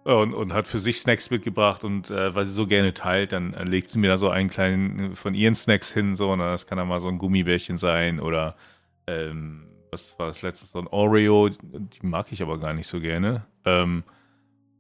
und, 0.05 0.35
und 0.35 0.53
hat 0.53 0.67
für 0.67 0.79
sich 0.79 0.99
Snacks 0.99 1.31
mitgebracht 1.31 1.85
und 1.85 2.11
äh, 2.11 2.35
weil 2.35 2.45
sie 2.45 2.53
so 2.53 2.67
gerne 2.67 2.93
teilt, 2.93 3.33
dann 3.33 3.55
äh, 3.55 3.65
legt 3.65 3.89
sie 3.89 3.99
mir 3.99 4.09
da 4.09 4.19
so 4.19 4.29
einen 4.29 4.51
kleinen 4.51 5.17
von 5.17 5.35
ihren 5.35 5.55
Snacks 5.55 5.91
hin. 5.91 6.15
So, 6.15 6.37
ne? 6.37 6.45
Das 6.45 6.67
kann 6.67 6.77
dann 6.77 6.89
mal 6.89 7.01
so 7.01 7.09
ein 7.09 7.17
Gummibärchen 7.17 7.79
sein 7.79 8.21
oder 8.21 8.57
ähm, 9.07 9.69
was 9.91 10.19
war 10.19 10.27
das 10.27 10.43
letzte? 10.43 10.67
So 10.67 10.81
ein 10.81 10.87
Oreo, 10.87 11.49
die 11.49 12.07
mag 12.07 12.31
ich 12.31 12.43
aber 12.43 12.59
gar 12.59 12.75
nicht 12.75 12.89
so 12.89 13.01
gerne. 13.01 13.47
Ähm, 13.65 14.05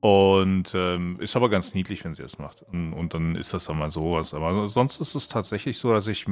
und 0.00 0.72
ähm, 0.74 1.18
ist 1.20 1.36
aber 1.36 1.50
ganz 1.50 1.74
niedlich, 1.74 2.04
wenn 2.04 2.14
sie 2.14 2.22
es 2.22 2.38
macht. 2.38 2.62
Und, 2.62 2.94
und, 2.94 3.12
dann 3.12 3.36
ist 3.36 3.52
das 3.52 3.66
dann 3.66 3.78
mal 3.78 3.90
sowas. 3.90 4.32
Aber 4.32 4.66
sonst 4.68 4.98
ist 4.98 5.14
es 5.14 5.28
tatsächlich 5.28 5.78
so, 5.78 5.92
dass 5.92 6.06
ich 6.06 6.26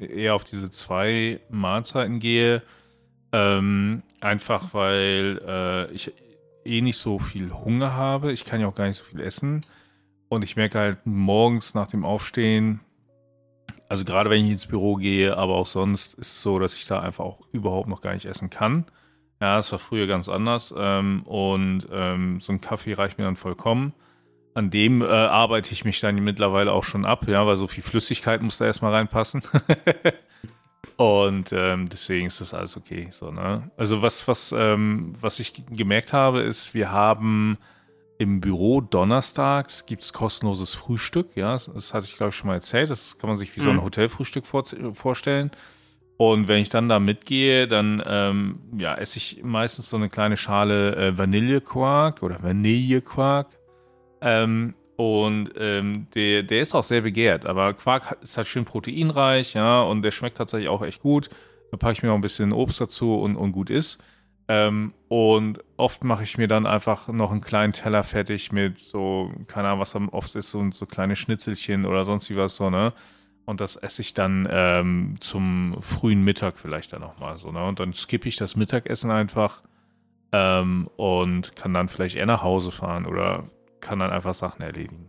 eher 0.00 0.34
auf 0.34 0.42
diese 0.42 0.70
zwei 0.70 1.40
Mahlzeiten 1.48 2.18
gehe. 2.18 2.62
Ähm, 3.32 4.02
einfach 4.20 4.74
weil 4.74 5.40
äh, 5.46 5.92
ich 5.92 6.12
eh 6.64 6.80
nicht 6.80 6.98
so 6.98 7.20
viel 7.20 7.52
Hunger 7.52 7.94
habe. 7.94 8.32
Ich 8.32 8.44
kann 8.44 8.60
ja 8.60 8.66
auch 8.66 8.74
gar 8.74 8.88
nicht 8.88 8.98
so 8.98 9.04
viel 9.04 9.20
essen. 9.20 9.60
Und 10.28 10.42
ich 10.42 10.56
merke 10.56 10.78
halt 10.78 11.06
morgens 11.06 11.74
nach 11.74 11.86
dem 11.86 12.04
Aufstehen, 12.04 12.80
also 13.88 14.04
gerade 14.04 14.30
wenn 14.30 14.44
ich 14.44 14.50
ins 14.50 14.66
Büro 14.66 14.96
gehe, 14.96 15.36
aber 15.36 15.54
auch 15.54 15.66
sonst 15.66 16.14
ist 16.14 16.32
es 16.32 16.42
so, 16.42 16.58
dass 16.58 16.74
ich 16.76 16.86
da 16.86 17.00
einfach 17.00 17.24
auch 17.24 17.40
überhaupt 17.52 17.88
noch 17.88 18.00
gar 18.00 18.14
nicht 18.14 18.24
essen 18.24 18.48
kann. 18.48 18.86
Ja, 19.42 19.58
es 19.58 19.72
war 19.72 19.80
früher 19.80 20.06
ganz 20.06 20.28
anders. 20.28 20.72
Ähm, 20.78 21.24
und 21.24 21.88
ähm, 21.90 22.40
so 22.40 22.52
ein 22.52 22.60
Kaffee 22.60 22.92
reicht 22.92 23.18
mir 23.18 23.24
dann 23.24 23.34
vollkommen. 23.34 23.92
An 24.54 24.70
dem 24.70 25.02
äh, 25.02 25.06
arbeite 25.06 25.72
ich 25.72 25.84
mich 25.84 25.98
dann 25.98 26.14
mittlerweile 26.22 26.70
auch 26.70 26.84
schon 26.84 27.04
ab, 27.04 27.26
ja, 27.26 27.44
weil 27.44 27.56
so 27.56 27.66
viel 27.66 27.82
Flüssigkeit 27.82 28.40
muss 28.40 28.58
da 28.58 28.66
erstmal 28.66 28.92
reinpassen. 28.94 29.42
und 30.96 31.52
ähm, 31.52 31.88
deswegen 31.88 32.28
ist 32.28 32.40
das 32.40 32.54
alles 32.54 32.76
okay. 32.76 33.08
So, 33.10 33.32
ne? 33.32 33.68
Also 33.76 34.00
was, 34.00 34.28
was, 34.28 34.54
ähm, 34.56 35.14
was 35.20 35.40
ich 35.40 35.64
gemerkt 35.70 36.12
habe, 36.12 36.42
ist, 36.42 36.72
wir 36.72 36.92
haben 36.92 37.58
im 38.18 38.40
Büro 38.40 38.80
donnerstags 38.80 39.86
gibt 39.86 40.02
es 40.02 40.12
kostenloses 40.12 40.72
Frühstück. 40.76 41.34
Ja, 41.34 41.54
das, 41.54 41.68
das 41.74 41.94
hatte 41.94 42.06
ich, 42.06 42.16
glaube 42.16 42.30
ich, 42.30 42.36
schon 42.36 42.46
mal 42.46 42.54
erzählt. 42.54 42.90
Das 42.90 43.18
kann 43.18 43.26
man 43.26 43.38
sich 43.38 43.56
wie 43.56 43.60
so 43.60 43.70
ein 43.70 43.76
mhm. 43.76 43.82
Hotelfrühstück 43.82 44.46
vor, 44.46 44.62
vorstellen. 44.92 45.50
Und 46.22 46.46
wenn 46.46 46.62
ich 46.62 46.68
dann 46.68 46.88
da 46.88 47.00
mitgehe, 47.00 47.66
dann 47.66 48.00
ähm, 48.06 48.60
ja, 48.78 48.94
esse 48.94 49.16
ich 49.18 49.42
meistens 49.42 49.90
so 49.90 49.96
eine 49.96 50.08
kleine 50.08 50.36
Schale 50.36 50.94
äh, 50.94 51.18
Vanillequark 51.18 52.22
oder 52.22 52.40
Vanillequark. 52.40 53.48
Ähm, 54.20 54.76
und 54.94 55.50
ähm, 55.58 56.06
der, 56.14 56.44
der 56.44 56.60
ist 56.60 56.76
auch 56.76 56.84
sehr 56.84 57.00
begehrt. 57.00 57.44
Aber 57.44 57.74
Quark 57.74 58.18
ist 58.22 58.36
halt 58.36 58.46
schön 58.46 58.64
proteinreich, 58.64 59.54
ja, 59.54 59.82
und 59.82 60.02
der 60.02 60.12
schmeckt 60.12 60.36
tatsächlich 60.36 60.68
auch 60.68 60.82
echt 60.82 61.02
gut. 61.02 61.28
Da 61.72 61.76
packe 61.76 61.94
ich 61.94 62.02
mir 62.04 62.12
auch 62.12 62.14
ein 62.14 62.20
bisschen 62.20 62.52
Obst 62.52 62.80
dazu 62.80 63.16
und, 63.16 63.34
und 63.34 63.50
gut 63.50 63.68
ist. 63.68 63.98
Ähm, 64.46 64.94
und 65.08 65.58
oft 65.76 66.04
mache 66.04 66.22
ich 66.22 66.38
mir 66.38 66.46
dann 66.46 66.66
einfach 66.66 67.08
noch 67.08 67.32
einen 67.32 67.40
kleinen 67.40 67.72
Teller 67.72 68.04
fertig 68.04 68.52
mit 68.52 68.78
so, 68.78 69.32
keine 69.48 69.66
Ahnung, 69.66 69.80
was 69.80 69.90
dann 69.90 70.08
oft 70.08 70.36
ist, 70.36 70.52
so, 70.52 70.70
so 70.70 70.86
kleine 70.86 71.16
Schnitzelchen 71.16 71.84
oder 71.84 72.04
sonst 72.04 72.30
wie 72.30 72.36
was 72.36 72.54
so, 72.54 72.70
ne? 72.70 72.92
Und 73.44 73.60
das 73.60 73.76
esse 73.76 74.02
ich 74.02 74.14
dann 74.14 74.48
ähm, 74.50 75.16
zum 75.20 75.76
frühen 75.80 76.22
Mittag 76.22 76.58
vielleicht 76.58 76.92
dann 76.92 77.00
nochmal 77.00 77.38
so. 77.38 77.50
Ne? 77.50 77.64
Und 77.64 77.80
dann 77.80 77.92
skippe 77.92 78.28
ich 78.28 78.36
das 78.36 78.54
Mittagessen 78.56 79.10
einfach 79.10 79.62
ähm, 80.30 80.88
und 80.96 81.56
kann 81.56 81.74
dann 81.74 81.88
vielleicht 81.88 82.16
eher 82.16 82.26
nach 82.26 82.42
Hause 82.42 82.70
fahren 82.70 83.06
oder 83.06 83.50
kann 83.80 83.98
dann 83.98 84.10
einfach 84.10 84.34
Sachen 84.34 84.62
erledigen. 84.62 85.08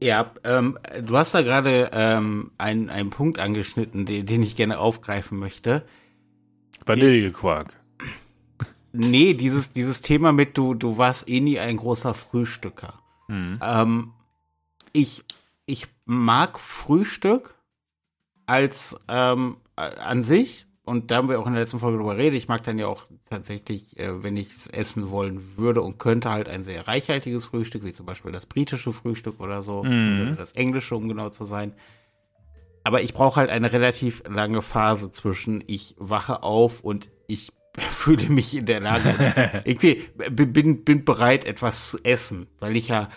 Ja, 0.00 0.32
ähm, 0.44 0.78
du 1.02 1.16
hast 1.16 1.34
da 1.34 1.42
gerade 1.42 1.90
ähm, 1.92 2.50
einen, 2.58 2.90
einen 2.90 3.10
Punkt 3.10 3.38
angeschnitten, 3.38 4.04
den, 4.04 4.26
den 4.26 4.42
ich 4.42 4.56
gerne 4.56 4.78
aufgreifen 4.78 5.38
möchte. 5.38 5.84
Vanillequark. 6.84 7.80
nee, 8.92 9.32
dieses, 9.34 9.72
dieses 9.72 10.02
Thema 10.02 10.32
mit 10.32 10.58
du, 10.58 10.74
du 10.74 10.98
warst 10.98 11.28
eh 11.28 11.40
nie 11.40 11.58
ein 11.58 11.78
großer 11.78 12.12
Frühstücker. 12.12 13.00
Mhm. 13.28 13.58
Ähm, 13.62 14.12
ich, 14.92 15.24
ich 15.66 15.88
mag 16.04 16.58
Frühstück 16.58 17.54
als 18.46 18.96
ähm, 19.08 19.58
an 19.74 20.22
sich, 20.22 20.66
und 20.86 21.10
da 21.10 21.16
haben 21.16 21.28
wir 21.28 21.40
auch 21.40 21.48
in 21.48 21.52
der 21.52 21.62
letzten 21.62 21.80
Folge 21.80 21.98
drüber 21.98 22.14
geredet, 22.14 22.38
ich 22.38 22.46
mag 22.46 22.62
dann 22.62 22.78
ja 22.78 22.86
auch 22.86 23.02
tatsächlich, 23.28 23.98
äh, 23.98 24.22
wenn 24.22 24.36
ich 24.36 24.48
es 24.48 24.68
essen 24.68 25.10
wollen 25.10 25.56
würde 25.56 25.82
und 25.82 25.98
könnte, 25.98 26.30
halt 26.30 26.48
ein 26.48 26.62
sehr 26.62 26.86
reichhaltiges 26.86 27.46
Frühstück, 27.46 27.84
wie 27.84 27.92
zum 27.92 28.06
Beispiel 28.06 28.30
das 28.30 28.46
britische 28.46 28.92
Frühstück 28.92 29.40
oder 29.40 29.62
so, 29.62 29.82
mhm. 29.82 30.36
das 30.38 30.52
englische, 30.52 30.94
um 30.94 31.08
genau 31.08 31.28
zu 31.30 31.44
sein. 31.44 31.72
Aber 32.84 33.02
ich 33.02 33.14
brauche 33.14 33.40
halt 33.40 33.50
eine 33.50 33.72
relativ 33.72 34.22
lange 34.28 34.62
Phase 34.62 35.10
zwischen 35.10 35.64
ich 35.66 35.96
wache 35.98 36.44
auf 36.44 36.82
und 36.82 37.10
ich 37.26 37.52
fühle 37.90 38.28
mich 38.28 38.56
in 38.56 38.66
der 38.66 38.78
Lage, 38.78 39.62
irgendwie 39.64 40.04
bin, 40.30 40.84
bin 40.84 41.04
bereit, 41.04 41.44
etwas 41.46 41.90
zu 41.90 41.98
essen, 42.04 42.46
weil 42.60 42.76
ich 42.76 42.88
ja 42.88 43.08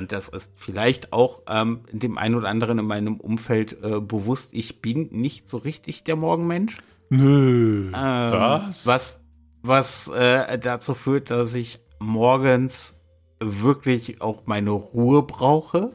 und 0.00 0.12
das 0.12 0.30
ist 0.30 0.50
vielleicht 0.56 1.12
auch 1.12 1.42
ähm, 1.46 1.82
dem 1.92 2.16
einen 2.16 2.34
oder 2.34 2.48
anderen 2.48 2.78
in 2.78 2.86
meinem 2.86 3.20
Umfeld 3.20 3.76
äh, 3.84 4.00
bewusst, 4.00 4.54
ich 4.54 4.80
bin 4.80 5.08
nicht 5.10 5.50
so 5.50 5.58
richtig 5.58 6.04
der 6.04 6.16
Morgenmensch. 6.16 6.78
Nö. 7.10 7.88
Ähm, 7.88 7.92
was? 7.94 8.86
Was, 8.86 9.20
was 9.60 10.08
äh, 10.08 10.58
dazu 10.58 10.94
führt, 10.94 11.30
dass 11.30 11.54
ich 11.54 11.80
morgens 11.98 12.98
wirklich 13.40 14.22
auch 14.22 14.46
meine 14.46 14.70
Ruhe 14.70 15.22
brauche 15.22 15.92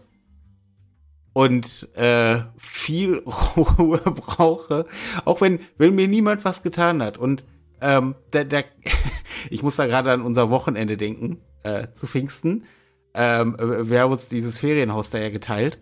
und 1.33 1.89
äh, 1.95 2.41
viel 2.57 3.23
Ruhe 3.57 4.01
brauche, 4.01 4.85
auch 5.25 5.41
wenn, 5.41 5.61
wenn 5.79 5.95
mir 5.95 6.07
niemand 6.07 6.45
was 6.45 6.61
getan 6.61 7.01
hat. 7.01 7.17
Und 7.17 7.43
ähm, 7.81 8.13
der, 8.33 8.45
der 8.45 8.65
ich 9.49 9.63
muss 9.63 9.77
da 9.77 9.87
gerade 9.87 10.11
an 10.11 10.21
unser 10.21 10.51
Wochenende 10.51 10.95
denken, 10.95 11.41
äh, 11.63 11.87
zu 11.93 12.05
Pfingsten. 12.05 12.65
Ähm, 13.15 13.55
wir 13.57 14.01
haben 14.01 14.11
uns 14.11 14.27
dieses 14.27 14.57
Ferienhaus 14.57 15.09
da 15.09 15.17
ja 15.17 15.29
geteilt, 15.29 15.79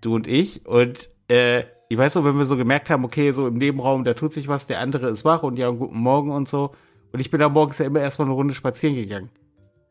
du 0.00 0.14
und 0.14 0.26
ich. 0.26 0.66
Und 0.66 1.08
äh, 1.28 1.64
ich 1.88 1.98
weiß 1.98 2.14
so, 2.14 2.24
wenn 2.24 2.36
wir 2.38 2.44
so 2.44 2.56
gemerkt 2.56 2.90
haben, 2.90 3.04
okay, 3.04 3.32
so 3.32 3.46
im 3.46 3.54
Nebenraum, 3.54 4.04
da 4.04 4.14
tut 4.14 4.32
sich 4.32 4.48
was, 4.48 4.66
der 4.66 4.80
andere 4.80 5.08
ist 5.08 5.24
wach 5.24 5.42
und 5.42 5.58
ja, 5.58 5.70
guten 5.70 5.98
Morgen 5.98 6.30
und 6.30 6.48
so. 6.48 6.72
Und 7.12 7.20
ich 7.20 7.30
bin 7.30 7.40
da 7.40 7.48
morgens 7.48 7.78
ja 7.78 7.86
immer 7.86 8.00
erstmal 8.00 8.26
eine 8.26 8.34
Runde 8.34 8.54
spazieren 8.54 8.96
gegangen. 8.96 9.30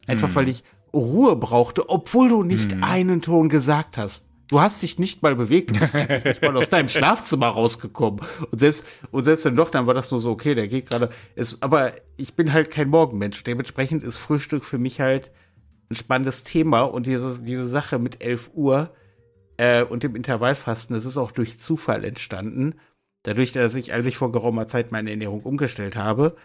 Einfach 0.07 0.29
hm. 0.29 0.35
weil 0.35 0.49
ich 0.49 0.63
Ruhe 0.93 1.35
brauchte, 1.35 1.89
obwohl 1.89 2.29
du 2.29 2.43
nicht 2.43 2.71
hm. 2.71 2.83
einen 2.83 3.21
Ton 3.21 3.49
gesagt 3.49 3.97
hast. 3.97 4.29
Du 4.47 4.59
hast 4.59 4.81
dich 4.81 4.99
nicht 4.99 5.23
mal 5.23 5.33
bewegt, 5.33 5.69
du 5.69 5.79
bist 5.79 5.93
nicht 5.93 6.41
mal 6.41 6.57
aus 6.57 6.69
deinem 6.69 6.89
Schlafzimmer 6.89 7.47
rausgekommen. 7.47 8.19
Und 8.51 8.57
selbst, 8.57 8.85
und 9.11 9.23
selbst 9.23 9.45
wenn 9.45 9.55
doch, 9.55 9.69
dann 9.69 9.87
war 9.87 9.93
das 9.93 10.11
nur 10.11 10.19
so, 10.19 10.31
okay, 10.31 10.55
der 10.55 10.67
geht 10.67 10.89
gerade. 10.89 11.09
Aber 11.61 11.93
ich 12.17 12.33
bin 12.33 12.51
halt 12.51 12.69
kein 12.69 12.89
Morgenmensch. 12.89 13.43
Dementsprechend 13.43 14.03
ist 14.03 14.17
Frühstück 14.17 14.65
für 14.65 14.77
mich 14.77 14.99
halt 14.99 15.31
ein 15.91 15.95
spannendes 15.95 16.43
Thema. 16.43 16.81
Und 16.81 17.05
diese, 17.05 17.43
diese 17.43 17.67
Sache 17.67 17.99
mit 17.99 18.23
11 18.23 18.51
Uhr, 18.53 18.91
äh, 19.61 19.83
und 19.83 20.01
dem 20.01 20.15
Intervallfasten, 20.15 20.95
das 20.95 21.05
ist 21.05 21.17
auch 21.17 21.31
durch 21.31 21.59
Zufall 21.59 22.03
entstanden. 22.03 22.79
Dadurch, 23.21 23.51
dass 23.51 23.75
ich, 23.75 23.93
als 23.93 24.07
ich 24.07 24.17
vor 24.17 24.31
geraumer 24.31 24.67
Zeit 24.67 24.91
meine 24.91 25.11
Ernährung 25.11 25.41
umgestellt 25.43 25.95
habe, 25.95 26.35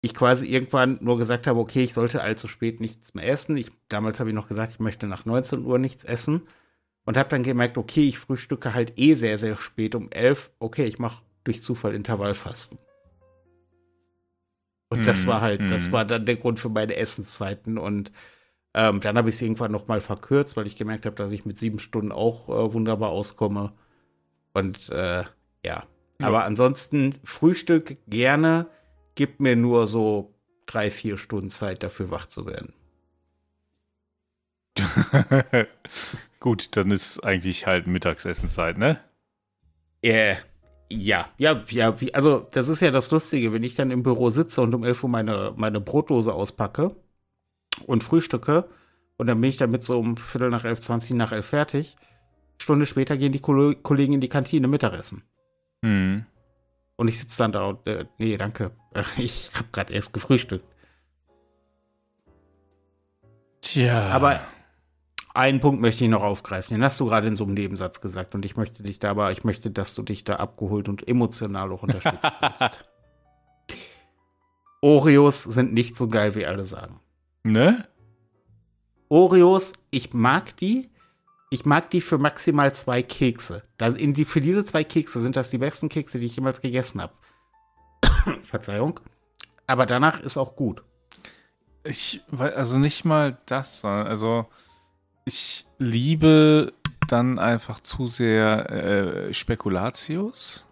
ich 0.00 0.14
quasi 0.14 0.46
irgendwann 0.46 0.98
nur 1.02 1.18
gesagt 1.18 1.46
habe, 1.46 1.60
okay, 1.60 1.84
ich 1.84 1.92
sollte 1.92 2.22
allzu 2.22 2.48
spät 2.48 2.80
nichts 2.80 3.12
mehr 3.12 3.28
essen. 3.28 3.58
Ich, 3.58 3.68
damals 3.88 4.18
habe 4.18 4.30
ich 4.30 4.34
noch 4.34 4.48
gesagt, 4.48 4.72
ich 4.72 4.78
möchte 4.78 5.06
nach 5.06 5.26
19 5.26 5.62
Uhr 5.64 5.78
nichts 5.78 6.04
essen. 6.04 6.42
Und 7.04 7.18
habe 7.18 7.28
dann 7.28 7.42
gemerkt, 7.42 7.76
okay, 7.76 8.08
ich 8.08 8.18
frühstücke 8.18 8.72
halt 8.72 8.94
eh 8.96 9.12
sehr, 9.12 9.36
sehr 9.36 9.58
spät 9.58 9.94
um 9.94 10.10
11. 10.10 10.50
Okay, 10.58 10.84
ich 10.84 10.98
mache 10.98 11.22
durch 11.44 11.60
Zufall 11.60 11.94
Intervallfasten. 11.94 12.78
Und 14.88 15.06
das 15.06 15.26
war 15.26 15.42
halt, 15.42 15.70
das 15.70 15.92
war 15.92 16.06
dann 16.06 16.24
der 16.24 16.36
Grund 16.36 16.58
für 16.58 16.70
meine 16.70 16.96
Essenszeiten. 16.96 17.76
Und 17.76 18.10
ähm, 18.74 19.00
dann 19.00 19.16
habe 19.16 19.28
ich 19.28 19.36
es 19.36 19.42
irgendwann 19.42 19.72
noch 19.72 19.86
mal 19.86 20.00
verkürzt, 20.00 20.56
weil 20.56 20.66
ich 20.66 20.76
gemerkt 20.76 21.06
habe, 21.06 21.16
dass 21.16 21.30
ich 21.30 21.46
mit 21.46 21.58
sieben 21.58 21.78
Stunden 21.78 22.10
auch 22.10 22.48
äh, 22.48 22.72
wunderbar 22.72 23.10
auskomme. 23.10 23.72
Und 24.52 24.90
äh, 24.90 25.22
ja. 25.22 25.28
ja. 25.64 25.84
Aber 26.20 26.44
ansonsten 26.44 27.14
Frühstück 27.22 27.96
gerne, 28.08 28.66
gibt 29.14 29.40
mir 29.40 29.54
nur 29.54 29.86
so 29.86 30.34
drei, 30.66 30.90
vier 30.90 31.16
Stunden 31.18 31.50
Zeit 31.50 31.84
dafür 31.84 32.10
wach 32.10 32.26
zu 32.26 32.46
werden. 32.46 32.72
Gut, 36.40 36.76
dann 36.76 36.90
ist 36.90 37.22
eigentlich 37.22 37.66
halt 37.66 37.86
Mittagsessenzeit, 37.86 38.76
ne? 38.76 38.98
Äh, 40.02 40.34
ja, 40.90 41.26
ja, 41.38 41.62
ja, 41.70 42.00
wie, 42.00 42.12
also 42.12 42.46
das 42.50 42.68
ist 42.68 42.82
ja 42.82 42.90
das 42.90 43.10
Lustige, 43.10 43.52
wenn 43.52 43.62
ich 43.62 43.76
dann 43.76 43.90
im 43.90 44.02
Büro 44.02 44.30
sitze 44.30 44.60
und 44.62 44.74
um 44.74 44.84
11 44.84 45.04
Uhr 45.04 45.10
meine, 45.10 45.54
meine 45.56 45.80
Brotdose 45.80 46.34
auspacke, 46.34 46.94
und 47.86 48.04
frühstücke. 48.04 48.68
Und 49.16 49.26
dann 49.26 49.40
bin 49.40 49.50
ich 49.50 49.56
damit 49.56 49.84
so 49.84 49.98
um 49.98 50.16
Viertel 50.16 50.50
nach 50.50 50.64
elf, 50.64 50.80
zwanzig 50.80 51.16
nach 51.16 51.32
elf 51.32 51.46
fertig. 51.46 51.96
Stunde 52.58 52.86
später 52.86 53.16
gehen 53.16 53.32
die 53.32 53.40
Kollegen 53.40 54.12
in 54.12 54.20
die 54.20 54.28
Kantine 54.28 54.68
Mittagessen. 54.68 55.22
Hm. 55.82 56.26
Und 56.96 57.08
ich 57.08 57.18
sitze 57.18 57.38
dann 57.38 57.52
da 57.52 57.64
und, 57.64 57.86
äh, 57.86 58.06
nee, 58.18 58.36
danke. 58.36 58.72
Ich 59.16 59.50
habe 59.54 59.68
gerade 59.72 59.92
erst 59.92 60.12
gefrühstückt. 60.12 60.64
Tja. 63.60 64.10
Aber 64.10 64.40
einen 65.34 65.60
Punkt 65.60 65.80
möchte 65.80 66.04
ich 66.04 66.10
noch 66.10 66.22
aufgreifen. 66.22 66.76
Den 66.76 66.84
hast 66.84 67.00
du 67.00 67.06
gerade 67.06 67.26
in 67.26 67.36
so 67.36 67.44
einem 67.44 67.54
Nebensatz 67.54 68.00
gesagt. 68.00 68.34
Und 68.34 68.44
ich 68.44 68.56
möchte 68.56 68.84
dich 68.84 69.00
da 69.00 69.10
aber, 69.10 69.32
ich 69.32 69.42
möchte, 69.42 69.70
dass 69.70 69.94
du 69.94 70.02
dich 70.02 70.22
da 70.22 70.36
abgeholt 70.36 70.88
und 70.88 71.06
emotional 71.08 71.72
auch 71.72 71.82
unterstützt 71.82 72.22
Oreos 74.80 75.42
sind 75.42 75.72
nicht 75.72 75.96
so 75.96 76.08
geil, 76.08 76.34
wie 76.34 76.44
alle 76.44 76.62
sagen. 76.62 77.00
Ne? 77.44 77.86
Oreos, 79.08 79.74
ich 79.90 80.12
mag 80.14 80.56
die. 80.56 80.90
Ich 81.50 81.64
mag 81.64 81.90
die 81.90 82.00
für 82.00 82.18
maximal 82.18 82.74
zwei 82.74 83.02
Kekse. 83.02 83.62
Das 83.76 83.94
in 83.94 84.14
die, 84.14 84.24
für 84.24 84.40
diese 84.40 84.64
zwei 84.64 84.82
Kekse 84.82 85.20
sind 85.20 85.36
das 85.36 85.50
die 85.50 85.58
besten 85.58 85.88
Kekse, 85.88 86.18
die 86.18 86.26
ich 86.26 86.34
jemals 86.34 86.60
gegessen 86.60 87.00
habe. 87.00 87.12
Verzeihung. 88.42 88.98
Aber 89.66 89.86
danach 89.86 90.20
ist 90.20 90.36
auch 90.36 90.56
gut. 90.56 90.82
Ich, 91.84 92.22
also 92.36 92.78
nicht 92.78 93.04
mal 93.04 93.38
das, 93.46 93.84
also 93.84 94.46
ich 95.26 95.66
liebe 95.78 96.72
dann 97.08 97.38
einfach 97.38 97.80
zu 97.80 98.08
sehr 98.08 98.70
äh, 98.70 99.34
Spekulatius. 99.34 100.64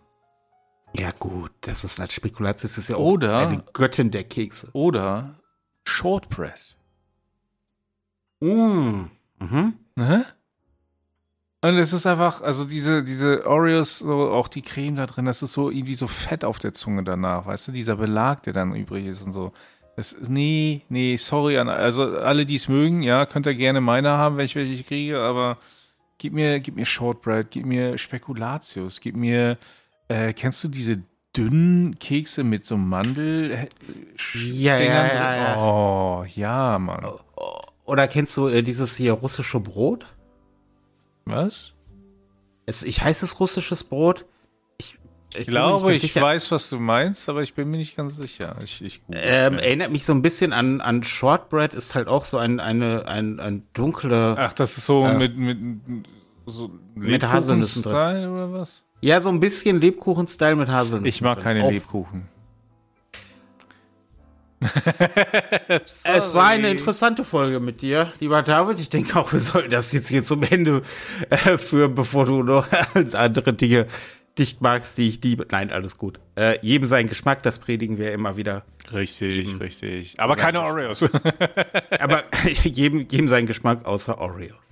Ja, 0.95 1.11
gut, 1.19 1.53
das 1.61 1.85
ist 1.85 2.01
halt 2.01 2.13
Spekulatius, 2.13 2.73
das 2.73 2.79
ist 2.79 2.89
ja 2.89 2.97
auch 2.97 3.05
oder, 3.05 3.39
eine 3.47 3.65
Göttin 3.73 4.11
der 4.11 4.25
Kekse. 4.25 4.71
Oder 4.73 5.39
Shortbread. 5.85 6.77
Mm. 8.41 9.11
Mhm. 9.39 9.75
Ne? 9.97 10.27
Und 11.65 11.79
es 11.79 11.93
ist 11.93 12.07
einfach, 12.07 12.43
also 12.43 12.65
diese, 12.65 13.05
diese 13.05 13.47
Oreos, 13.47 14.01
so 14.01 14.31
auch 14.33 14.49
die 14.49 14.63
Creme 14.63 14.97
da 14.97 15.07
drin, 15.07 15.27
das 15.27 15.43
ist 15.43 15.53
so 15.53 15.71
irgendwie 15.71 15.95
so 15.95 16.09
fett 16.09 16.45
auf 16.45 16.59
der 16.59 16.73
Zunge 16.73 17.05
danach, 17.05 17.47
weißt 17.47 17.69
du, 17.69 17.73
dieser 17.73 17.97
Belag, 17.97 18.43
der 18.43 18.53
dann 18.53 18.75
übrig 18.75 19.07
ist 19.07 19.23
und 19.23 19.33
so. 19.33 19.53
Das 19.95 20.13
ist, 20.13 20.29
nee, 20.29 20.83
nee, 20.89 21.17
sorry 21.17 21.59
an, 21.59 21.69
also 21.69 22.19
alle, 22.19 22.47
die 22.47 22.57
es 22.57 22.69
mögen, 22.69 23.05
ja, 23.05 23.27
könnt 23.27 23.47
ihr 23.47 23.55
gerne 23.55 23.81
meine 23.81 24.11
haben, 24.11 24.39
wenn 24.39 24.47
ich 24.47 24.57
welche 24.57 24.83
kriege, 24.83 25.21
aber 25.21 25.59
gib 26.19 26.33
mir, 26.33 26.59
gib 26.59 26.75
mir 26.75 26.87
Shortbread, 26.87 27.53
gib 27.53 27.65
mir 27.65 27.97
Spekulatius, 27.97 29.01
gib 29.01 29.15
mir, 29.15 29.57
äh, 30.09 30.33
kennst 30.33 30.65
du 30.65 30.69
diese 30.69 31.05
dünnen 31.37 31.99
Kekse 31.99 32.45
mit 32.45 32.65
so 32.65 32.77
Mandel. 32.77 33.69
Ja, 34.35 34.79
ja, 34.79 35.07
ja, 35.07 35.37
ja, 35.37 35.57
Oh, 35.59 36.25
ja, 36.35 36.79
Mann. 36.79 37.07
Oder 37.85 38.09
kennst 38.09 38.37
du 38.37 38.49
äh, 38.49 38.63
dieses 38.63 38.97
hier 38.97 39.13
russische 39.13 39.61
Brot? 39.61 40.07
Was? 41.25 41.75
Es, 42.67 42.83
ich 42.83 43.03
heiße 43.03 43.25
es 43.25 43.41
russisches 43.41 43.85
Brot. 43.85 44.25
Ich, 44.79 44.99
ich, 45.35 45.41
ich 45.41 45.47
glaube, 45.47 45.95
ich 45.95 46.03
sicher. 46.03 46.23
weiß, 46.23 46.51
was 46.53 46.69
du 46.71 46.79
meinst, 46.79 47.29
aber 47.29 47.43
ich 47.43 47.55
bin 47.55 47.71
mir 47.71 47.79
nicht 47.79 47.97
ganz 47.97 48.17
sicher. 48.17 48.57
Ich, 48.63 48.83
ich 48.85 49.03
ähm, 49.11 49.59
erinnert 49.59 49.91
mich 49.91 50.05
so 50.05 50.13
ein 50.13 50.23
bisschen 50.23 50.53
an, 50.53 50.81
an 50.81 51.03
Shortbread, 51.03 51.75
ist 51.75 51.95
halt 51.95 52.09
auch 52.09 52.25
so 52.25 52.39
ein, 52.39 52.61
eine, 52.61 53.07
ein, 53.07 53.41
ein 53.41 53.67
dunkle. 53.73 54.37
Ach, 54.39 54.53
das 54.53 54.79
ist 54.79 54.87
so 54.87 55.07
äh, 55.07 55.15
mit, 55.17 55.37
mit, 55.37 55.59
so 56.47 56.71
mit 56.95 57.25
Haselnüssen 57.25 57.83
drin. 57.83 58.29
oder 58.29 58.53
was? 58.53 58.85
Ja, 59.03 59.21
so 59.21 59.31
ein 59.31 59.41
bisschen 59.41 59.81
Lebkuchen-Style 59.81 60.55
mit 60.55 60.69
Haselnüssen. 60.69 61.07
Ich 61.07 61.21
mag 61.23 61.41
keine 61.41 61.65
Auch. 61.65 61.73
Lebkuchen. 61.73 62.29
es 66.05 66.35
war 66.35 66.47
eine 66.47 66.71
interessante 66.71 67.25
Folge 67.25 67.59
mit 67.59 67.83
dir, 67.83 68.13
lieber 68.21 68.43
David. 68.43 68.79
Ich 68.79 68.91
denke 68.91 69.19
auch, 69.19 69.33
wir 69.33 69.41
sollten 69.41 69.71
das 69.71 69.91
jetzt 69.91 70.09
hier 70.09 70.25
zum 70.25 70.45
Ende 70.45 70.83
äh, 71.31 71.59
führen, 71.59 71.97
bevor 71.97 72.27
du 72.27 72.45
noch 72.45 72.69
als 72.95 73.17
andere 73.17 73.53
Dinge 73.55 73.89
dicht 74.39 74.63
magst, 74.63 74.97
die 74.99 75.09
ich 75.09 75.23
liebe. 75.25 75.49
Nein, 75.51 75.73
alles 75.73 75.99
gut. 75.99 76.21
Äh, 76.37 76.61
jedem 76.63 76.87
sein 76.87 77.09
Geschmack, 77.09 77.43
das 77.43 77.59
predigen 77.59 77.99
wir 77.99 78.13
immer 78.13 78.37
wieder. 78.37 78.63
Richtig, 78.93 79.35
jedem 79.35 79.59
richtig. 79.59 80.21
Aber 80.21 80.37
keine 80.37 80.63
Oreos. 80.63 81.05
Aber 81.99 82.23
jedem, 82.63 83.01
jedem 83.01 83.29
sein 83.29 83.47
Geschmack 83.47 83.85
außer 83.85 84.19
Oreos. 84.19 84.72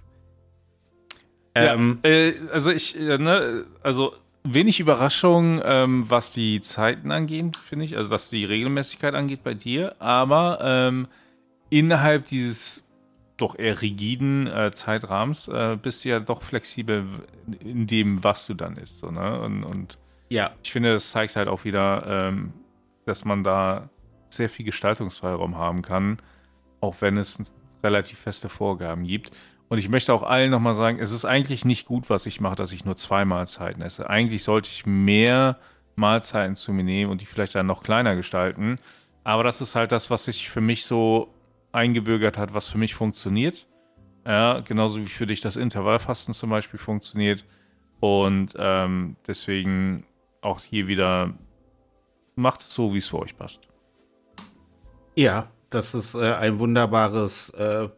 Ähm, 1.61 1.99
ja, 2.05 2.11
äh, 2.11 2.35
also 2.53 2.70
ich, 2.70 2.99
äh, 2.99 3.18
ne, 3.18 3.64
also 3.83 4.14
wenig 4.44 4.81
Überraschung, 4.81 5.61
ähm, 5.64 6.05
was 6.09 6.33
die 6.33 6.61
Zeiten 6.61 7.11
angeht, 7.11 7.57
finde 7.57 7.85
ich, 7.85 7.96
also 7.96 8.11
was 8.11 8.31
die 8.31 8.44
Regelmäßigkeit 8.44 9.14
angeht 9.14 9.42
bei 9.42 9.55
dir, 9.55 9.94
aber 10.01 10.59
ähm, 10.62 11.09
innerhalb 11.68 12.27
dieses 12.27 12.87
doch 13.37 13.59
eher 13.59 13.81
rigiden 13.81 14.46
äh, 14.46 14.70
Zeitrahmens 14.70 15.49
äh, 15.49 15.79
bist 15.81 16.05
du 16.05 16.11
ja 16.11 16.20
doch 16.20 16.42
flexibel 16.42 17.07
in 17.61 17.87
dem, 17.87 18.23
was 18.23 18.46
du 18.46 18.55
dann 18.55 18.77
isst. 18.77 18.99
So, 18.99 19.11
ne? 19.11 19.40
und, 19.40 19.64
und, 19.64 19.99
ja. 20.29 20.51
ich 20.62 20.73
finde, 20.73 20.92
das 20.92 21.11
zeigt 21.11 21.37
halt 21.37 21.49
auch 21.49 21.64
wieder, 21.64 22.05
ähm, 22.07 22.53
dass 23.07 23.25
man 23.25 23.42
da 23.42 23.88
sehr 24.29 24.49
viel 24.49 24.66
Gestaltungsfreiraum 24.66 25.57
haben 25.57 25.83
kann, 25.83 26.18
auch 26.81 26.96
wenn 27.01 27.16
es 27.16 27.38
relativ 27.83 28.18
feste 28.18 28.49
Vorgaben 28.49 29.05
gibt. 29.05 29.33
Und 29.71 29.79
ich 29.79 29.89
möchte 29.89 30.13
auch 30.13 30.25
allen 30.25 30.51
nochmal 30.51 30.75
sagen, 30.75 30.99
es 30.99 31.13
ist 31.13 31.25
eigentlich 31.25 31.65
nicht 31.65 31.87
gut, 31.87 32.11
was 32.11 32.27
ich 32.27 32.41
mache, 32.41 32.57
dass 32.57 32.73
ich 32.73 32.85
nur 32.85 32.97
zwei 32.97 33.25
Mahlzeiten 33.25 33.83
esse. 33.83 34.11
Eigentlich 34.11 34.43
sollte 34.43 34.69
ich 34.69 34.85
mehr 34.85 35.59
Mahlzeiten 35.95 36.57
zu 36.57 36.73
mir 36.73 36.83
nehmen 36.83 37.13
und 37.13 37.21
die 37.21 37.27
vielleicht 37.27 37.55
dann 37.55 37.67
noch 37.67 37.85
kleiner 37.85 38.17
gestalten. 38.17 38.81
Aber 39.23 39.45
das 39.45 39.61
ist 39.61 39.77
halt 39.77 39.93
das, 39.93 40.11
was 40.11 40.25
sich 40.25 40.51
für 40.51 40.61
mich 40.61 40.85
so 40.85 41.33
eingebürgert 41.71 42.37
hat, 42.37 42.53
was 42.53 42.69
für 42.69 42.79
mich 42.79 42.97
funktioniert. 42.97 43.69
Ja, 44.27 44.59
genauso 44.59 44.99
wie 44.99 45.07
für 45.07 45.27
dich 45.27 45.41
das 45.41 45.55
Intervallfasten 45.55 46.35
zum 46.35 46.51
Beispiel 46.51 46.81
funktioniert. 46.81 47.45
Und 48.01 48.55
ähm, 48.59 49.15
deswegen 49.29 50.05
auch 50.41 50.61
hier 50.63 50.89
wieder 50.89 51.33
macht 52.35 52.63
es 52.63 52.75
so, 52.75 52.93
wie 52.93 52.99
es 52.99 53.09
für 53.09 53.21
euch 53.21 53.37
passt. 53.37 53.69
Ja, 55.15 55.47
das 55.71 55.95
ist 55.95 56.17
äh, 56.17 56.33
ein 56.35 56.59
wunderbares 56.59 57.51
äh, 57.51 57.89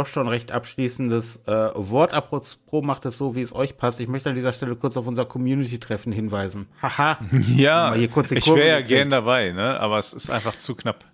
doch 0.00 0.06
schon 0.06 0.28
recht 0.28 0.52
abschließendes 0.52 1.44
äh, 1.46 1.70
Wort. 1.74 2.12
Apropos 2.12 2.58
macht 2.70 3.04
es 3.06 3.16
so, 3.16 3.34
wie 3.34 3.40
es 3.40 3.54
euch 3.54 3.76
passt. 3.76 4.00
Ich 4.00 4.08
möchte 4.08 4.28
an 4.28 4.34
dieser 4.34 4.52
Stelle 4.52 4.74
kurz 4.76 4.96
auf 4.96 5.06
unser 5.06 5.24
Community-Treffen 5.24 6.12
hinweisen. 6.12 6.66
Haha. 6.82 7.18
ja, 7.56 7.94
ich 7.94 8.14
wäre 8.14 8.68
ja 8.68 8.80
gern 8.80 9.10
dabei, 9.10 9.52
ne? 9.52 9.78
aber 9.78 9.98
es 9.98 10.12
ist 10.12 10.30
einfach 10.30 10.56
zu 10.56 10.74
knapp. 10.74 11.04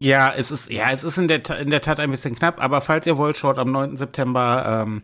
Ja, 0.00 0.32
es 0.36 0.50
ist, 0.50 0.70
ja, 0.70 0.90
es 0.92 1.04
ist 1.04 1.18
in 1.18 1.28
der, 1.28 1.42
in 1.58 1.70
der 1.70 1.80
Tat 1.80 2.00
ein 2.00 2.10
bisschen 2.10 2.34
knapp, 2.34 2.62
aber 2.62 2.80
falls 2.80 3.06
ihr 3.06 3.18
wollt, 3.18 3.36
schaut 3.36 3.58
am 3.58 3.72
9. 3.72 3.96
September 3.96 4.84
ähm, 4.86 5.02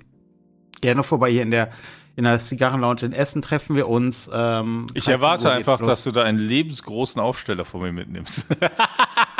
gerne 0.81 1.03
vorbei 1.03 1.31
hier 1.31 1.43
in 1.43 1.51
der 1.51 1.71
in 2.17 2.25
der 2.25 2.38
Zigarrenlounge 2.38 3.03
in 3.03 3.12
Essen 3.12 3.43
treffen 3.43 3.75
wir 3.75 3.88
uns. 3.88 4.31
Ähm, 4.33 4.87
ich 4.95 5.09
erwarte 5.09 5.51
einfach, 5.51 5.81
dass 5.81 6.05
du 6.05 6.12
da 6.12 6.23
einen 6.23 6.38
lebensgroßen 6.38 7.21
Aufsteller 7.21 7.64
von 7.64 7.81
mir 7.81 7.93
mitnimmst. 7.93 8.47